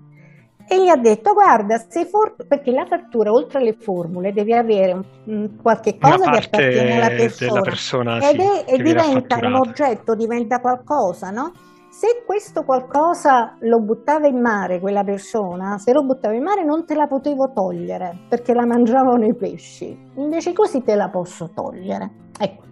e 0.67 0.83
gli 0.83 0.87
ha 0.87 0.95
detto 0.95 1.33
guarda 1.33 1.77
se 1.77 2.05
for- 2.05 2.35
perché 2.47 2.71
la 2.71 2.85
fattura 2.85 3.31
oltre 3.31 3.59
alle 3.59 3.73
formule 3.73 4.33
deve 4.33 4.55
avere 4.55 5.05
un, 5.25 5.55
qualche 5.61 5.97
cosa 5.97 6.29
che 6.29 6.45
appartiene 6.45 6.95
alla 6.95 7.15
persona, 7.15 7.61
persona 7.61 8.29
ed 8.29 8.39
sì, 8.39 8.45
è, 8.45 8.73
e 8.73 8.77
diventa 8.81 9.39
un 9.41 9.55
oggetto 9.55 10.15
diventa 10.15 10.59
qualcosa 10.59 11.29
no? 11.29 11.51
se 11.89 12.23
questo 12.25 12.63
qualcosa 12.63 13.55
lo 13.59 13.79
buttava 13.79 14.27
in 14.27 14.39
mare 14.39 14.79
quella 14.79 15.03
persona 15.03 15.77
se 15.77 15.91
lo 15.93 16.03
buttava 16.03 16.33
in 16.33 16.43
mare 16.43 16.63
non 16.63 16.85
te 16.85 16.95
la 16.95 17.07
potevo 17.07 17.51
togliere 17.53 18.17
perché 18.27 18.53
la 18.53 18.65
mangiavano 18.65 19.25
i 19.25 19.35
pesci. 19.35 19.95
Invece 20.15 20.53
così 20.53 20.81
te 20.83 20.95
la 20.95 21.09
posso 21.09 21.51
togliere. 21.53 22.09
Ecco 22.39 22.63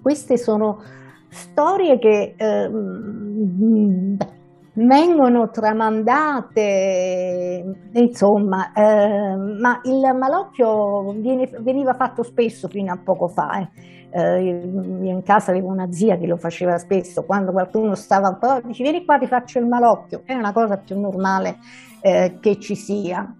queste 0.00 0.38
sono 0.38 0.80
storie 1.28 1.98
che 1.98 2.34
eh, 2.36 2.68
beh, 2.68 4.39
vengono 4.86 5.50
tramandate, 5.50 7.64
insomma, 7.92 8.72
eh, 8.72 9.36
ma 9.36 9.80
il 9.84 10.00
malocchio 10.16 11.12
viene, 11.12 11.48
veniva 11.60 11.92
fatto 11.94 12.22
spesso 12.22 12.68
fino 12.68 12.92
a 12.92 12.98
poco 13.02 13.28
fa. 13.28 13.60
Eh. 13.60 13.68
Eh, 14.12 14.42
io 14.42 15.12
in 15.12 15.22
casa 15.22 15.52
avevo 15.52 15.68
una 15.68 15.92
zia 15.92 16.16
che 16.16 16.26
lo 16.26 16.36
faceva 16.36 16.76
spesso, 16.78 17.22
quando 17.22 17.52
qualcuno 17.52 17.94
stava 17.94 18.28
un 18.28 18.38
po', 18.38 18.60
dice 18.66 18.82
vieni 18.82 19.04
qua 19.04 19.18
ti 19.18 19.26
faccio 19.26 19.60
il 19.60 19.66
malocchio, 19.66 20.22
è 20.24 20.34
una 20.34 20.52
cosa 20.52 20.78
più 20.78 20.98
normale 20.98 21.58
eh, 22.00 22.38
che 22.40 22.58
ci 22.58 22.74
sia. 22.74 23.32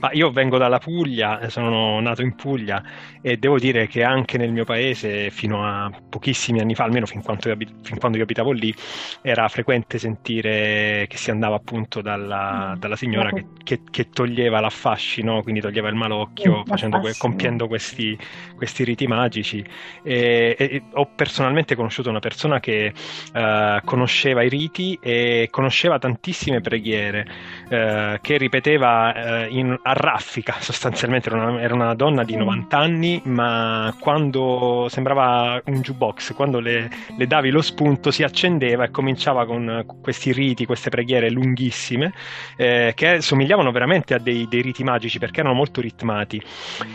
Ma 0.00 0.10
io 0.12 0.30
vengo 0.30 0.58
dalla 0.58 0.78
Puglia, 0.78 1.48
sono 1.48 2.00
nato 2.00 2.22
in 2.22 2.34
Puglia 2.34 2.82
e 3.20 3.36
devo 3.38 3.58
dire 3.58 3.86
che 3.86 4.02
anche 4.02 4.36
nel 4.36 4.52
mio 4.52 4.64
paese, 4.64 5.30
fino 5.30 5.64
a 5.66 5.90
pochissimi 6.08 6.60
anni 6.60 6.74
fa, 6.74 6.84
almeno 6.84 7.06
fin 7.06 7.22
quando 7.22 7.48
io, 7.48 7.56
fin 7.82 7.98
quando 7.98 8.18
io 8.18 8.24
abitavo 8.24 8.52
lì, 8.52 8.74
era 9.22 9.48
frequente 9.48 9.98
sentire 9.98 11.06
che 11.08 11.16
si 11.16 11.30
andava 11.30 11.56
appunto 11.56 12.02
dalla, 12.02 12.74
mm. 12.74 12.78
dalla 12.78 12.96
signora 12.96 13.30
che, 13.30 13.46
che, 13.62 13.80
che, 13.90 14.10
toglieva 14.10 14.60
l'affascino, 14.60 15.42
quindi 15.42 15.60
toglieva 15.60 15.88
il 15.88 15.94
malocchio, 15.94 16.64
facendo, 16.66 17.00
compiendo 17.16 17.66
questi, 17.66 18.16
questi, 18.56 18.84
riti 18.84 19.06
magici. 19.06 19.64
E, 20.02 20.54
e, 20.58 20.82
ho 20.92 21.08
personalmente 21.14 21.74
conosciuto 21.74 22.10
una 22.10 22.20
persona 22.20 22.60
che 22.60 22.92
uh, 23.32 23.84
conosceva 23.84 24.42
i 24.42 24.48
riti 24.48 24.98
e 25.00 25.48
conosceva 25.50 25.98
tantissime 25.98 26.60
preghiere, 26.60 27.26
uh, 27.64 28.20
che 28.20 28.36
ripeteva 28.36 29.46
uh, 29.46 29.54
in 29.54 29.63
in, 29.64 29.78
a 29.82 29.92
raffica 29.92 30.56
sostanzialmente, 30.60 31.28
era 31.28 31.48
una, 31.48 31.60
era 31.60 31.74
una, 31.74 31.94
donna 31.94 32.24
di 32.24 32.36
90 32.36 32.76
anni, 32.76 33.20
ma 33.24 33.94
quando 33.98 34.86
sembrava 34.88 35.60
un 35.66 35.80
jukebox, 35.80 36.34
quando 36.34 36.60
le, 36.60 36.90
le, 37.16 37.26
davi 37.26 37.50
lo 37.50 37.62
spunto 37.62 38.10
si 38.10 38.22
accendeva 38.22 38.84
e 38.84 38.90
cominciava 38.90 39.46
con 39.46 39.84
questi 40.02 40.32
riti, 40.32 40.66
queste 40.66 40.90
preghiere 40.90 41.30
lunghissime, 41.30 42.12
eh, 42.56 42.92
che 42.94 43.20
somigliavano 43.20 43.70
veramente 43.72 44.14
a 44.14 44.18
dei, 44.18 44.46
dei, 44.48 44.62
riti 44.62 44.84
magici 44.84 45.18
perché 45.18 45.40
erano 45.40 45.54
molto 45.54 45.80
ritmati. 45.80 46.42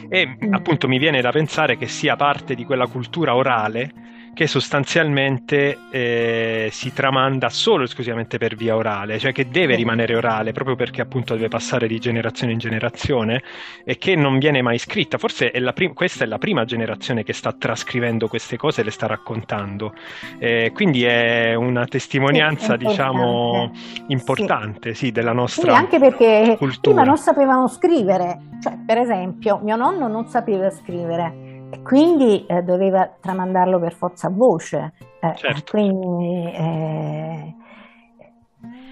E 0.07 0.27
mm. 0.27 0.53
appunto 0.53 0.87
mi 0.87 0.97
viene 0.97 1.21
da 1.21 1.31
pensare 1.31 1.77
che 1.77 1.87
sia 1.87 2.15
parte 2.15 2.55
di 2.55 2.65
quella 2.65 2.87
cultura 2.87 3.35
orale 3.35 4.17
che 4.39 4.47
sostanzialmente 4.47 5.77
eh, 5.91 6.69
si 6.71 6.93
tramanda 6.93 7.49
solo 7.49 7.81
e 7.81 7.87
esclusivamente 7.87 8.37
per 8.37 8.55
via 8.55 8.73
orale, 8.73 9.19
cioè 9.19 9.33
che 9.33 9.49
deve 9.49 9.75
rimanere 9.75 10.15
orale 10.15 10.53
proprio 10.53 10.77
perché 10.77 11.01
appunto 11.01 11.33
deve 11.33 11.49
passare 11.49 11.87
di 11.87 11.99
generazione 11.99 12.53
in 12.53 12.57
generazione 12.57 13.43
e 13.83 13.97
che 13.97 14.15
non 14.15 14.39
viene 14.39 14.61
mai 14.61 14.77
scritta. 14.77 15.17
Forse 15.17 15.51
è 15.51 15.73
prim- 15.73 15.93
questa 15.93 16.23
è 16.23 16.27
la 16.27 16.37
prima 16.37 16.63
generazione 16.63 17.23
che 17.23 17.33
sta 17.33 17.51
trascrivendo 17.51 18.29
queste 18.29 18.55
cose 18.55 18.79
e 18.79 18.85
le 18.85 18.91
sta 18.91 19.07
raccontando. 19.07 19.93
Eh, 20.37 20.71
quindi 20.73 21.03
è 21.03 21.53
una 21.55 21.83
testimonianza, 21.83 22.77
sì, 22.77 22.85
diciamo, 22.85 23.73
importante 24.07 24.93
sì. 24.93 25.07
Sì, 25.07 25.11
della 25.11 25.33
nostra 25.33 25.73
sì, 25.73 25.77
anche 25.77 25.99
perché 25.99 26.55
cultura. 26.57 26.95
prima 26.95 27.03
non 27.03 27.17
sapevamo 27.17 27.67
scrivere, 27.67 28.39
cioè 28.61 28.77
per 28.85 28.99
esempio 28.99 29.59
mio 29.61 29.75
nonno 29.75 30.07
non 30.07 30.27
sapeva 30.27 30.69
scrivere 30.69 31.48
quindi 31.83 32.45
eh, 32.45 32.61
doveva 32.61 33.09
tramandarlo 33.19 33.79
per 33.79 33.93
forza 33.93 34.27
a 34.27 34.31
voce. 34.31 34.93
Eh, 35.21 35.33
certo. 35.35 35.71
quindi, 35.71 36.51
eh, 36.51 37.55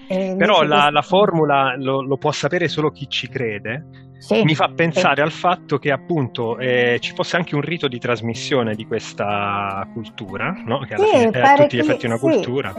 eh 0.08 0.34
Però 0.36 0.62
la, 0.62 0.90
la 0.90 1.02
formula 1.02 1.74
lo, 1.76 2.02
lo, 2.02 2.16
può 2.16 2.32
sapere 2.32 2.68
solo 2.68 2.90
chi 2.90 3.08
ci 3.08 3.28
crede. 3.28 4.06
Sì, 4.18 4.42
Mi 4.42 4.56
fa 4.56 4.68
pensare 4.74 5.16
sì. 5.16 5.20
al 5.20 5.30
fatto 5.30 5.78
che 5.78 5.92
appunto 5.92 6.58
eh, 6.58 6.98
ci 7.00 7.14
fosse 7.14 7.36
anche 7.36 7.54
un 7.54 7.60
rito 7.60 7.86
di 7.86 8.00
trasmissione 8.00 8.74
di 8.74 8.84
questa 8.84 9.88
cultura, 9.92 10.50
no? 10.64 10.80
che 10.80 10.94
alla 10.94 11.04
sì, 11.04 11.16
fine 11.18 11.30
è 11.30 11.40
a 11.40 11.54
tutti 11.54 11.76
gli 11.76 11.80
effetti 11.80 12.06
una 12.06 12.18
cultura. 12.18 12.74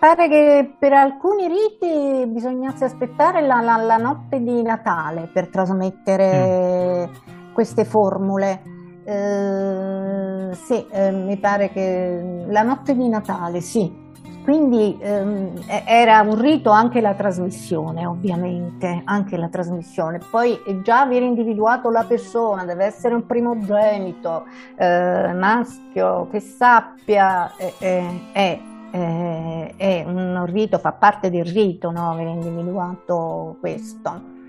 Pare 0.00 0.28
che 0.28 0.74
per 0.76 0.92
alcuni 0.94 1.46
riti 1.46 2.26
bisognasse 2.26 2.84
aspettare 2.84 3.40
la, 3.46 3.60
la, 3.60 3.76
la 3.76 3.96
notte 3.96 4.40
di 4.40 4.60
Natale 4.60 5.30
per 5.32 5.46
trasmettere 5.46 7.06
mm. 7.06 7.52
queste 7.52 7.84
formule. 7.84 8.81
Eh, 9.04 10.54
sì, 10.54 10.86
eh, 10.90 11.10
mi 11.10 11.36
pare 11.38 11.70
che 11.70 12.44
la 12.46 12.62
notte 12.62 12.94
di 12.94 13.08
Natale, 13.08 13.60
sì. 13.60 14.00
Quindi 14.42 14.98
ehm, 15.00 15.52
era 15.86 16.20
un 16.22 16.40
rito 16.40 16.70
anche 16.70 17.00
la 17.00 17.14
trasmissione, 17.14 18.06
ovviamente, 18.06 19.02
anche 19.04 19.36
la 19.36 19.48
trasmissione. 19.48 20.18
Poi 20.18 20.58
già 20.82 21.02
aver 21.02 21.22
individuato 21.22 21.90
la 21.90 22.02
persona, 22.02 22.64
deve 22.64 22.84
essere 22.84 23.14
un 23.14 23.24
primogenito, 23.24 24.44
eh, 24.76 25.32
maschio, 25.32 26.26
che 26.28 26.40
sappia, 26.40 27.52
è, 27.56 28.60
è, 29.76 30.04
un 30.04 30.44
rito, 30.46 30.78
fa 30.78 30.92
parte 30.92 31.30
del 31.30 31.44
rito, 31.44 31.92
no? 31.92 32.10
aver 32.10 32.26
individuato 32.26 33.56
questo. 33.60 34.40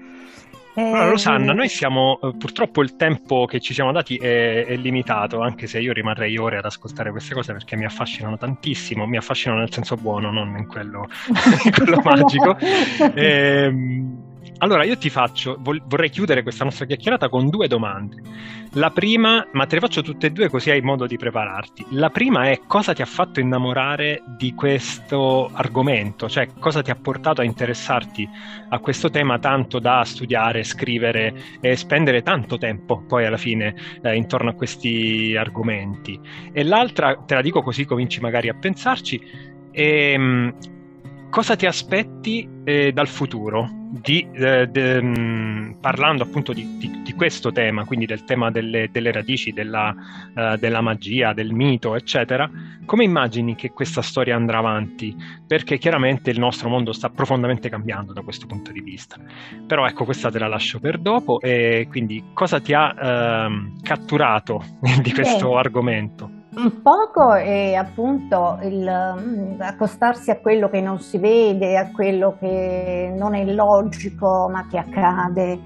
Allora, 0.76 1.10
Rosanna, 1.10 1.54
noi 1.54 1.70
siamo 1.70 2.20
eh, 2.22 2.36
purtroppo 2.36 2.82
il 2.82 2.96
tempo 2.96 3.46
che 3.46 3.60
ci 3.60 3.74
siamo 3.74 3.92
dati 3.92 4.16
è, 4.16 4.66
è, 4.66 4.76
limitato, 4.76 5.42
anche 5.42 5.68
se 5.68 5.80
io 5.80 5.94
rimarrei 5.94 6.36
ore 6.38 6.58
ad 6.58 6.66
ascoltare 6.66 7.12
queste 7.12 7.36
cose 7.36 7.54
perché 7.54 7.76
mi 7.76 7.86
affascinano 7.86 8.38
tantissimo, 8.38 9.06
mi 9.06 9.18
affascinano 9.18 9.60
nel 9.60 9.72
senso 9.72 9.96
buono, 9.96 10.32
non 10.32 10.56
in 10.58 10.68
quello, 10.68 11.08
in 11.66 11.72
quello 11.72 12.02
magico. 12.04 12.58
E, 12.58 13.12
ehm, 13.14 14.33
allora, 14.60 14.84
io 14.86 14.98
ti 14.98 15.10
faccio, 15.10 15.58
vorrei 15.60 16.10
chiudere 16.10 16.44
questa 16.44 16.64
nostra 16.64 16.86
chiacchierata 16.86 17.30
con 17.30 17.50
due 17.50 17.68
domande. 17.68 18.22
La 18.76 18.92
prima, 18.92 19.46
ma 19.52 19.66
te 19.66 19.76
le 19.76 19.82
faccio 19.82 20.02
tutte 20.02 20.28
e 20.28 20.30
due 20.32 20.50
così 20.50 20.72
hai 20.72 20.82
modo 20.82 21.06
di 21.06 21.18
prepararti. 21.18 21.86
La 21.92 22.10
prima 22.10 22.50
è 22.50 22.62
cosa 22.66 22.94
ti 22.94 23.02
ha 23.02 23.06
fatto 23.06 23.40
innamorare 23.40 24.24
di 24.38 24.54
questo 24.56 25.50
argomento, 25.54 26.28
cioè 26.28 26.48
cosa 26.60 26.82
ti 26.82 26.90
ha 26.90 26.96
portato 26.96 27.42
a 27.42 27.44
interessarti 27.44 28.28
a 28.70 28.80
questo 28.80 29.10
tema 29.10 29.38
tanto 29.38 29.80
da 29.80 30.04
studiare, 30.04 30.64
scrivere 30.64 31.34
e 31.60 31.76
spendere 31.76 32.24
tanto 32.24 32.58
tempo 32.58 33.04
poi 33.08 33.26
alla 33.26 33.38
fine 33.38 33.76
eh, 34.02 34.16
intorno 34.16 34.52
a 34.52 34.54
questi 34.54 35.36
argomenti. 35.38 36.20
E 36.52 36.64
l'altra, 36.64 37.16
te 37.26 37.36
la 37.36 37.42
dico 37.42 37.62
così 37.62 37.86
cominci 37.86 38.22
magari 38.22 38.50
a 38.50 38.56
pensarci, 38.56 39.22
è, 39.72 39.82
ehm, 40.14 40.56
cosa 41.34 41.56
ti 41.56 41.66
aspetti 41.66 42.48
eh, 42.64 42.92
dal 42.94 43.08
futuro? 43.08 43.68
Di, 43.90 44.28
eh, 44.34 44.68
de, 44.68 45.02
mh, 45.02 45.20
mm, 45.20 45.72
parlando 45.82 46.22
appunto 46.22 46.54
di, 46.54 46.78
di, 46.78 47.02
di, 47.02 47.14
questo 47.14 47.52
tema, 47.52 47.86
quindi 47.86 48.06
del 48.06 48.24
tema 48.24 48.52
delle, 48.52 48.90
delle 48.92 49.12
radici, 49.12 49.52
della, 49.52 49.96
uh, 50.36 50.56
della, 50.58 50.82
magia, 50.82 51.34
del 51.34 51.52
mito, 51.52 51.96
eccetera, 51.96 52.48
come 52.86 53.04
immagini 53.04 53.56
che 53.56 53.72
questa 53.72 54.04
storia 54.04 54.36
andrà 54.36 54.60
avanti? 54.60 55.16
Perché 55.48 55.80
chiaramente 55.80 56.30
il 56.30 56.38
nostro 56.38 56.70
mondo 56.70 56.92
sta 56.92 57.10
profondamente 57.10 57.68
cambiando 57.68 58.14
da 58.14 58.22
questo 58.22 58.46
punto 58.46 58.72
di 58.72 58.82
vista. 58.82 59.18
Però 59.66 59.88
ecco, 59.88 60.06
questa 60.06 60.30
te 60.30 60.38
la 60.38 60.48
lascio 60.48 60.80
per 60.80 61.00
dopo. 61.00 61.40
E 61.42 61.88
quindi 61.90 62.24
cosa 62.34 62.60
ti 62.60 62.74
ha 62.74 63.48
uh, 63.48 63.82
catturato 63.82 64.64
di 65.02 65.12
questo 65.12 65.50
Beh. 65.50 65.58
argomento? 65.58 66.43
Un 66.56 66.82
poco 66.84 67.34
è 67.34 67.74
appunto 67.74 68.60
il, 68.62 69.16
mm, 69.18 69.60
accostarsi 69.60 70.30
a 70.30 70.40
quello 70.40 70.70
che 70.70 70.82
non 70.82 71.00
si 71.00 71.18
vede, 71.18 71.78
a 71.78 71.92
quello 71.92 72.36
che 72.40 73.12
non 73.16 73.34
è 73.34 73.44
logico 73.46 74.48
ma 74.52 74.68
che 74.68 74.78
accade 74.78 75.60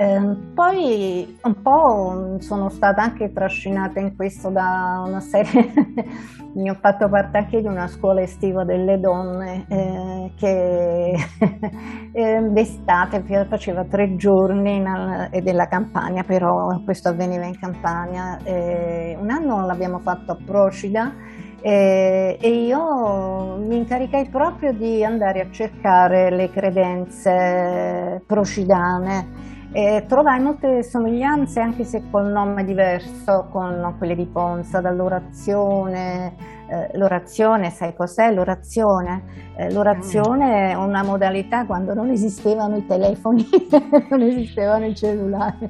eh, 0.00 0.36
poi 0.54 1.38
un 1.42 1.60
po' 1.60 2.36
sono 2.38 2.70
stata 2.70 3.02
anche 3.02 3.34
trascinata 3.34 4.00
in 4.00 4.16
questo 4.16 4.48
da 4.48 5.02
una 5.04 5.20
serie, 5.20 5.74
mi 6.56 6.70
ho 6.70 6.74
fatto 6.80 7.06
parte 7.10 7.36
anche 7.36 7.60
di 7.60 7.66
una 7.66 7.86
scuola 7.86 8.22
estiva 8.22 8.64
delle 8.64 8.98
donne 8.98 9.66
eh, 9.68 10.32
che 10.38 11.12
eh, 12.12 12.40
d'estate 12.48 13.22
faceva 13.46 13.84
tre 13.84 14.16
giorni 14.16 14.76
in, 14.76 15.28
e 15.30 15.42
della 15.42 15.68
campagna, 15.68 16.24
però 16.24 16.80
questo 16.82 17.10
avveniva 17.10 17.44
in 17.44 17.58
campagna. 17.58 18.38
un 18.42 19.28
anno 19.28 19.66
l'abbiamo 19.66 19.98
fatto 19.98 20.32
a 20.32 20.38
Procida 20.42 21.12
e 21.60 22.38
io 22.40 23.58
mi 23.58 23.76
incaricai 23.76 24.30
proprio 24.30 24.72
di 24.72 25.04
andare 25.04 25.42
a 25.42 25.50
cercare 25.50 26.30
le 26.30 26.48
credenze 26.48 28.22
procidane 28.26 29.48
e 29.72 30.04
trovai 30.08 30.40
molte 30.40 30.82
somiglianze, 30.82 31.60
anche 31.60 31.84
se 31.84 32.02
col 32.10 32.26
nome 32.26 32.64
diverso, 32.64 33.48
con 33.50 33.94
quelle 33.98 34.16
di 34.16 34.26
Ponza, 34.26 34.80
dall'orazione. 34.80 36.58
Eh, 36.70 36.96
l'orazione, 36.98 37.70
sai 37.70 37.94
cos'è 37.94 38.30
l'orazione? 38.32 39.24
Eh, 39.56 39.72
l'orazione 39.72 40.70
è 40.70 40.74
una 40.74 41.02
modalità 41.02 41.66
quando 41.66 41.94
non 41.94 42.10
esistevano 42.10 42.76
i 42.76 42.86
telefoni, 42.86 43.44
non 44.08 44.22
esistevano 44.22 44.86
i 44.86 44.94
cellulari 44.94 45.68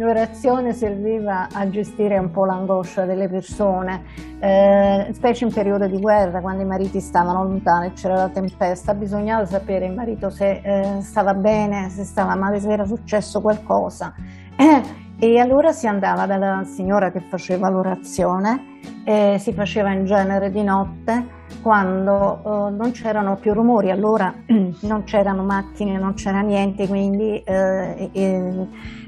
L'orazione 0.00 0.72
serviva 0.72 1.48
a 1.52 1.68
gestire 1.68 2.16
un 2.18 2.30
po' 2.30 2.46
l'angoscia 2.46 3.04
delle 3.04 3.28
persone, 3.28 4.02
eh, 4.40 5.10
specie 5.12 5.44
in 5.44 5.52
periodo 5.52 5.86
di 5.86 6.00
guerra, 6.00 6.40
quando 6.40 6.62
i 6.62 6.66
mariti 6.66 7.00
stavano 7.00 7.44
lontani 7.44 7.88
e 7.88 7.92
c'era 7.92 8.14
la 8.14 8.28
tempesta, 8.30 8.94
bisognava 8.94 9.44
sapere 9.44 9.86
il 9.86 9.92
marito 9.92 10.30
se 10.30 10.62
eh, 10.64 11.00
stava 11.02 11.34
bene, 11.34 11.90
se 11.90 12.04
stava 12.04 12.34
male, 12.34 12.58
se 12.60 12.72
era 12.72 12.86
successo 12.86 13.40
qualcosa. 13.40 14.14
e 15.20 15.38
allora 15.38 15.70
si 15.70 15.86
andava 15.86 16.24
dalla 16.24 16.64
signora 16.64 17.12
che 17.12 17.20
faceva 17.20 17.68
l'orazione, 17.68 18.78
eh, 19.04 19.36
si 19.38 19.52
faceva 19.52 19.92
in 19.92 20.06
genere 20.06 20.50
di 20.50 20.62
notte, 20.62 21.38
quando 21.60 22.40
uh, 22.42 22.74
non 22.74 22.90
c'erano 22.92 23.36
più 23.36 23.52
rumori, 23.52 23.90
allora 23.90 24.32
non 24.46 25.04
c'erano 25.04 25.42
macchine, 25.44 25.98
non 25.98 26.14
c'era 26.14 26.40
niente, 26.40 26.88
quindi 26.88 27.42
eh, 27.42 28.10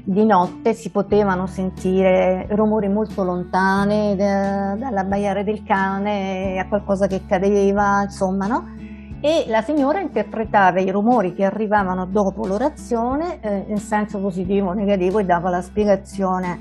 di 0.03 0.25
notte 0.25 0.73
si 0.73 0.91
potevano 0.91 1.47
sentire 1.47 2.45
rumori 2.49 2.89
molto 2.89 3.23
lontani, 3.23 4.15
da, 4.15 4.75
dall'abbaiare 4.77 5.43
del 5.43 5.63
cane 5.63 6.59
a 6.59 6.67
qualcosa 6.67 7.07
che 7.07 7.21
cadeva, 7.25 8.03
insomma, 8.03 8.45
no? 8.45 8.82
E 9.25 9.45
la 9.47 9.61
signora 9.61 10.01
interpretava 10.01 10.81
i 10.81 10.91
rumori 10.91 11.33
che 11.33 11.45
arrivavano 11.45 12.05
dopo 12.05 12.45
l'orazione 12.45 13.39
eh, 13.39 13.63
in 13.69 13.77
senso 13.77 14.19
positivo 14.19 14.71
o 14.71 14.73
negativo 14.73 15.19
e 15.19 15.23
dava 15.23 15.49
la 15.49 15.61
spiegazione. 15.61 16.59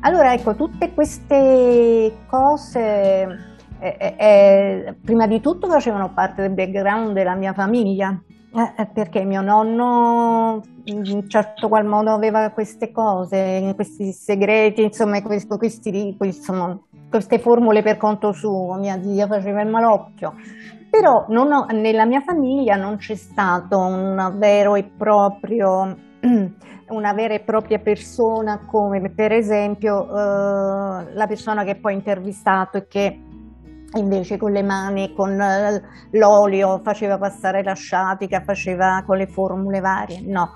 Allora, 0.00 0.32
ecco, 0.32 0.54
tutte 0.54 0.94
queste 0.94 2.20
cose 2.26 2.80
eh, 3.78 3.96
eh, 3.98 4.14
eh, 4.16 4.94
prima 5.04 5.26
di 5.26 5.42
tutto 5.42 5.68
facevano 5.68 6.14
parte 6.14 6.40
del 6.40 6.52
background 6.52 7.12
della 7.12 7.34
mia 7.34 7.52
famiglia, 7.52 8.18
eh, 8.54 8.82
eh, 8.82 8.86
perché 8.86 9.22
mio 9.24 9.42
nonno 9.42 10.62
in 10.84 11.28
certo 11.28 11.68
qual 11.68 11.84
modo 11.84 12.14
aveva 12.14 12.48
queste 12.48 12.92
cose, 12.92 13.72
questi 13.74 14.10
segreti, 14.10 14.84
insomma, 14.84 15.20
questo, 15.20 15.58
questi, 15.58 16.16
insomma, 16.18 16.78
queste 17.10 17.38
formule 17.38 17.82
per 17.82 17.98
conto 17.98 18.32
suo, 18.32 18.72
mia 18.78 18.98
zia 19.02 19.26
faceva 19.26 19.60
il 19.60 19.68
malocchio. 19.68 20.32
Però 20.94 21.26
ho, 21.28 21.66
nella 21.72 22.04
mia 22.04 22.20
famiglia 22.20 22.76
non 22.76 22.98
c'è 22.98 23.16
stato 23.16 23.80
un 23.80 24.36
vero 24.36 24.76
e 24.76 24.84
proprio 24.84 25.96
una 26.22 27.12
vera 27.12 27.34
e 27.34 27.40
propria 27.40 27.80
persona 27.80 28.64
come 28.64 29.10
per 29.10 29.32
esempio 29.32 30.04
eh, 30.04 31.12
la 31.12 31.26
persona 31.26 31.64
che 31.64 31.74
poi 31.74 31.94
ho 31.94 31.96
intervistato 31.96 32.76
e 32.76 32.86
che 32.86 33.20
invece 33.94 34.36
con 34.36 34.52
le 34.52 34.62
mani, 34.62 35.12
con 35.12 35.32
eh, 35.40 35.82
l'olio, 36.12 36.80
faceva 36.84 37.18
passare 37.18 37.64
la 37.64 37.74
sciatica, 37.74 38.42
faceva 38.42 39.02
con 39.04 39.16
le 39.16 39.26
formule 39.26 39.80
varie, 39.80 40.20
no. 40.24 40.52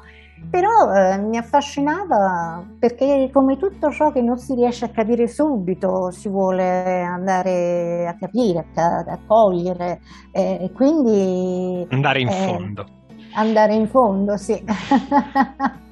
Però 0.51 0.95
eh, 0.95 1.19
mi 1.19 1.37
affascinava 1.37 2.65
perché 2.79 3.29
come 3.33 3.59
tutto 3.59 3.91
ciò 3.91 4.11
che 4.13 4.23
non 4.23 4.39
si 4.39 4.55
riesce 4.55 4.87
a 4.87 4.89
capire 4.89 5.29
subito 5.29 6.11
si 6.11 6.29
vuole 6.29 7.03
andare 7.03 8.07
a 8.09 8.17
capire, 8.19 8.65
a, 8.75 9.05
a 9.07 9.19
cogliere 9.27 10.01
eh, 10.33 10.59
e 10.63 10.73
quindi... 10.73 11.87
Andare 11.91 12.21
in 12.21 12.29
eh, 12.29 12.33
fondo. 12.33 12.87
Andare 13.35 13.75
in 13.75 13.89
fondo, 13.89 14.37
sì. 14.37 14.65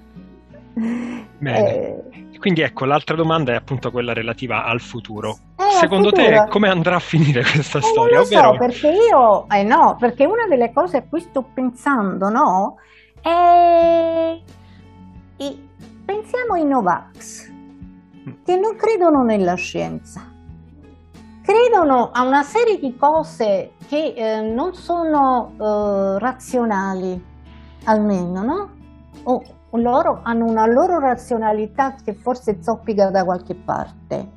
Bene. 1.39 1.69
Eh, 1.71 2.39
Quindi 2.39 2.61
ecco, 2.61 2.85
l'altra 2.85 3.17
domanda 3.17 3.53
è 3.53 3.57
appunto 3.57 3.91
quella 3.91 4.13
relativa 4.13 4.65
al 4.65 4.81
futuro. 4.81 5.39
Eh, 5.57 5.71
Secondo 5.79 6.11
futuro. 6.11 6.45
te 6.45 6.49
come 6.51 6.69
andrà 6.69 6.97
a 6.97 7.01
finire 7.01 7.43
questa 7.43 7.79
eh, 7.79 7.83
storia? 7.83 8.19
Non 8.19 8.29
lo 8.29 8.37
Ovvero... 8.37 8.53
so, 8.53 8.59
perché 8.59 8.91
io, 8.91 9.49
eh 9.49 9.63
no, 9.63 9.97
perché 9.99 10.27
una 10.27 10.47
delle 10.47 10.73
cose 10.73 10.99
a 10.99 11.03
cui 11.03 11.21
sto 11.21 11.43
pensando, 11.55 12.29
no, 12.29 12.77
è... 13.27 14.41
I... 15.39 15.69
Pensiamo 16.05 16.53
ai 16.55 16.65
Novax, 16.65 17.51
che 18.45 18.57
non 18.57 18.77
credono 18.77 19.25
nella 19.25 19.55
scienza. 19.55 20.23
Credono 21.43 22.11
a 22.13 22.23
una 22.23 22.45
serie 22.45 22.79
di 22.79 22.97
cose 22.97 23.73
che 23.89 24.15
eh, 24.17 24.41
non 24.41 24.75
sono 24.75 25.53
eh, 25.55 26.19
razionali, 26.21 27.25
almeno, 27.85 28.43
no? 28.43 28.71
O 29.25 29.43
loro 29.73 30.21
hanno 30.23 30.45
una 30.45 30.67
loro 30.67 31.01
razionalità 31.01 31.97
che 32.03 32.15
forse 32.15 32.63
zoppica 32.63 33.11
da 33.11 33.25
qualche 33.25 33.55
parte. 33.55 34.36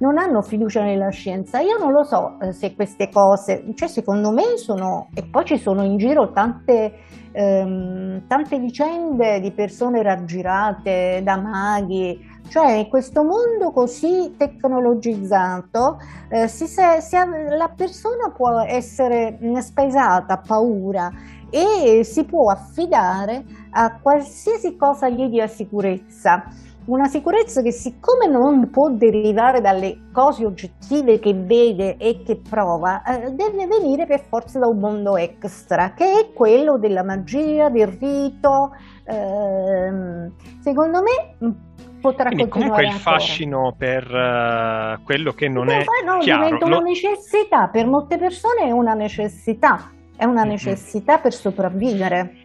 Non 0.00 0.16
hanno 0.16 0.40
fiducia 0.40 0.82
nella 0.82 1.10
scienza. 1.10 1.60
Io 1.60 1.76
non 1.76 1.92
lo 1.92 2.04
so 2.04 2.38
eh, 2.40 2.52
se 2.52 2.74
queste 2.74 3.10
cose, 3.10 3.64
cioè 3.74 3.86
secondo 3.86 4.32
me 4.32 4.56
sono, 4.56 5.08
e 5.14 5.22
poi 5.30 5.44
ci 5.44 5.58
sono 5.58 5.84
in 5.84 5.98
giro 5.98 6.32
tante, 6.32 7.00
ehm, 7.32 8.26
tante 8.26 8.58
vicende 8.58 9.40
di 9.40 9.52
persone 9.52 10.02
raggirate 10.02 11.20
da 11.22 11.36
maghi, 11.38 12.18
cioè 12.48 12.72
in 12.72 12.88
questo 12.88 13.22
mondo 13.22 13.72
così 13.72 14.34
tecnologizzato 14.38 15.98
eh, 16.30 16.48
si, 16.48 16.66
se, 16.66 17.02
si, 17.02 17.16
la 17.16 17.70
persona 17.76 18.32
può 18.34 18.58
essere 18.66 19.38
spesata, 19.60 20.38
paura 20.38 21.10
e 21.50 22.04
si 22.04 22.24
può 22.24 22.50
affidare 22.50 23.44
a 23.72 23.98
qualsiasi 24.00 24.76
cosa 24.76 25.10
gli 25.10 25.28
dia 25.28 25.46
sicurezza. 25.46 26.44
Una 26.86 27.06
sicurezza 27.06 27.62
che 27.62 27.72
siccome 27.72 28.26
non 28.26 28.70
può 28.70 28.90
derivare 28.90 29.60
dalle 29.60 30.08
cose 30.12 30.44
oggettive 30.44 31.18
che 31.18 31.34
vede 31.34 31.96
e 31.96 32.22
che 32.24 32.36
prova, 32.36 33.02
eh, 33.02 33.30
deve 33.30 33.66
venire 33.66 34.06
per 34.06 34.20
forza 34.28 34.58
da 34.58 34.66
un 34.66 34.78
mondo 34.78 35.16
extra, 35.16 35.92
che 35.92 36.04
è 36.04 36.32
quello 36.32 36.78
della 36.78 37.04
magia, 37.04 37.68
del 37.68 37.86
rito. 37.86 38.72
Eh, 39.04 40.30
secondo 40.60 41.02
me 41.02 41.56
potrà 42.00 42.30
Quindi 42.30 42.48
comunque 42.48 42.82
il 42.82 42.88
ancora. 42.88 43.18
fascino 43.18 43.74
per 43.76 44.04
uh, 44.06 45.02
quello 45.04 45.32
che 45.32 45.48
non 45.48 45.68
è 45.68 45.84
no, 46.04 46.18
chiaro. 46.18 46.44
diventa 46.44 46.64
una 46.64 46.78
necessità, 46.78 47.68
per 47.68 47.86
molte 47.86 48.18
persone 48.18 48.64
è 48.64 48.70
una 48.70 48.94
necessità, 48.94 49.90
è 50.16 50.24
una 50.24 50.44
necessità 50.44 51.12
mm-hmm. 51.14 51.22
per 51.22 51.32
sopravvivere. 51.32 52.36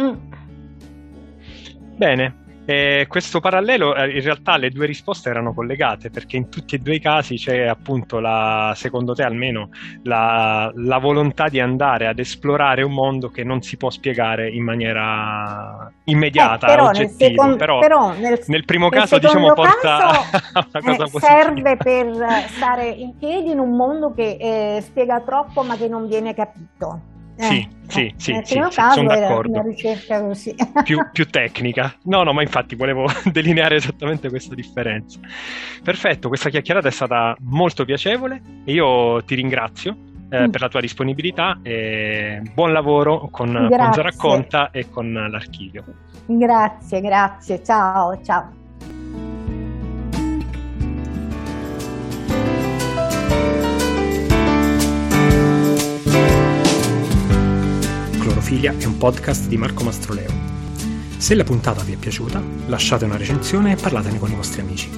Mm. 0.00 0.14
Bene, 1.96 2.41
eh, 2.64 3.06
questo 3.08 3.40
parallelo, 3.40 3.94
eh, 3.96 4.16
in 4.16 4.22
realtà 4.22 4.56
le 4.56 4.70
due 4.70 4.86
risposte 4.86 5.28
erano 5.28 5.52
collegate 5.52 6.10
perché 6.10 6.36
in 6.36 6.48
tutti 6.48 6.76
e 6.76 6.78
due 6.78 6.94
i 6.94 7.00
casi 7.00 7.34
c'è 7.34 7.66
appunto 7.66 8.20
la, 8.20 8.72
secondo 8.76 9.14
te 9.14 9.24
almeno, 9.24 9.70
la, 10.04 10.70
la, 10.74 10.98
volontà 10.98 11.48
di 11.48 11.58
andare 11.58 12.06
ad 12.06 12.20
esplorare 12.20 12.82
un 12.82 12.92
mondo 12.92 13.30
che 13.30 13.42
non 13.42 13.62
si 13.62 13.76
può 13.76 13.90
spiegare 13.90 14.48
in 14.48 14.62
maniera 14.62 15.90
immediata, 16.04 16.66
eh, 16.66 16.70
però 16.70 16.88
oggettiva. 16.88 17.10
Nel 17.18 17.30
secondo, 17.30 17.56
però, 17.56 17.78
però 17.80 18.12
nel, 18.12 18.40
nel, 18.46 18.64
primo 18.64 18.88
nel 18.88 19.00
caso 19.00 19.18
diciamo 19.18 19.52
porta 19.54 19.98
caso, 19.98 20.20
a 20.52 20.68
una 20.72 20.82
cosa 20.82 21.04
eh, 21.04 21.10
positiva. 21.10 21.42
Serve 21.42 21.76
per 21.76 22.48
stare 22.48 22.88
in 22.88 23.16
piedi 23.18 23.50
in 23.50 23.58
un 23.58 23.74
mondo 23.74 24.12
che 24.14 24.36
eh, 24.40 24.80
spiega 24.82 25.20
troppo 25.20 25.62
ma 25.62 25.76
che 25.76 25.88
non 25.88 26.06
viene 26.06 26.32
capito. 26.32 27.10
Eh, 27.36 27.42
sì, 27.42 27.68
sì, 27.88 28.14
sì, 28.16 28.40
sì, 28.44 28.62
sì 28.70 28.82
sono 28.92 29.08
d'accordo. 29.08 29.52
Una 29.52 29.62
ricerca 29.62 30.20
così. 30.20 30.54
Più, 30.84 30.98
più, 31.12 31.26
tecnica. 31.26 31.94
No, 32.04 32.22
no, 32.22 32.32
ma 32.32 32.42
infatti 32.42 32.74
volevo 32.74 33.06
delineare 33.30 33.76
esattamente 33.76 34.28
questa 34.28 34.54
differenza. 34.54 35.18
Perfetto, 35.82 36.28
questa 36.28 36.50
chiacchierata 36.50 36.88
è 36.88 36.92
stata 36.92 37.36
molto 37.40 37.84
piacevole 37.84 38.40
e 38.64 38.72
io 38.72 39.22
ti 39.24 39.34
ringrazio 39.34 39.96
eh, 40.30 40.46
mm. 40.46 40.50
per 40.50 40.60
la 40.60 40.68
tua 40.68 40.80
disponibilità 40.80 41.58
e 41.62 42.42
buon 42.54 42.72
lavoro 42.72 43.28
con, 43.30 43.52
con 43.52 43.92
Racconta 43.94 44.70
e 44.70 44.88
con 44.90 45.12
l'archivio. 45.12 45.84
Grazie, 46.26 47.00
grazie, 47.00 47.62
ciao, 47.62 48.20
ciao. 48.22 48.61
Clorofiglia 58.52 58.74
è 58.76 58.84
un 58.84 58.98
podcast 58.98 59.48
di 59.48 59.56
Marco 59.56 59.82
Mastroleo. 59.82 60.30
Se 61.16 61.34
la 61.34 61.42
puntata 61.42 61.82
vi 61.84 61.92
è 61.92 61.96
piaciuta, 61.96 62.42
lasciate 62.66 63.06
una 63.06 63.16
recensione 63.16 63.72
e 63.72 63.76
parlatene 63.76 64.18
con 64.18 64.30
i 64.30 64.34
vostri 64.34 64.60
amici. 64.60 64.90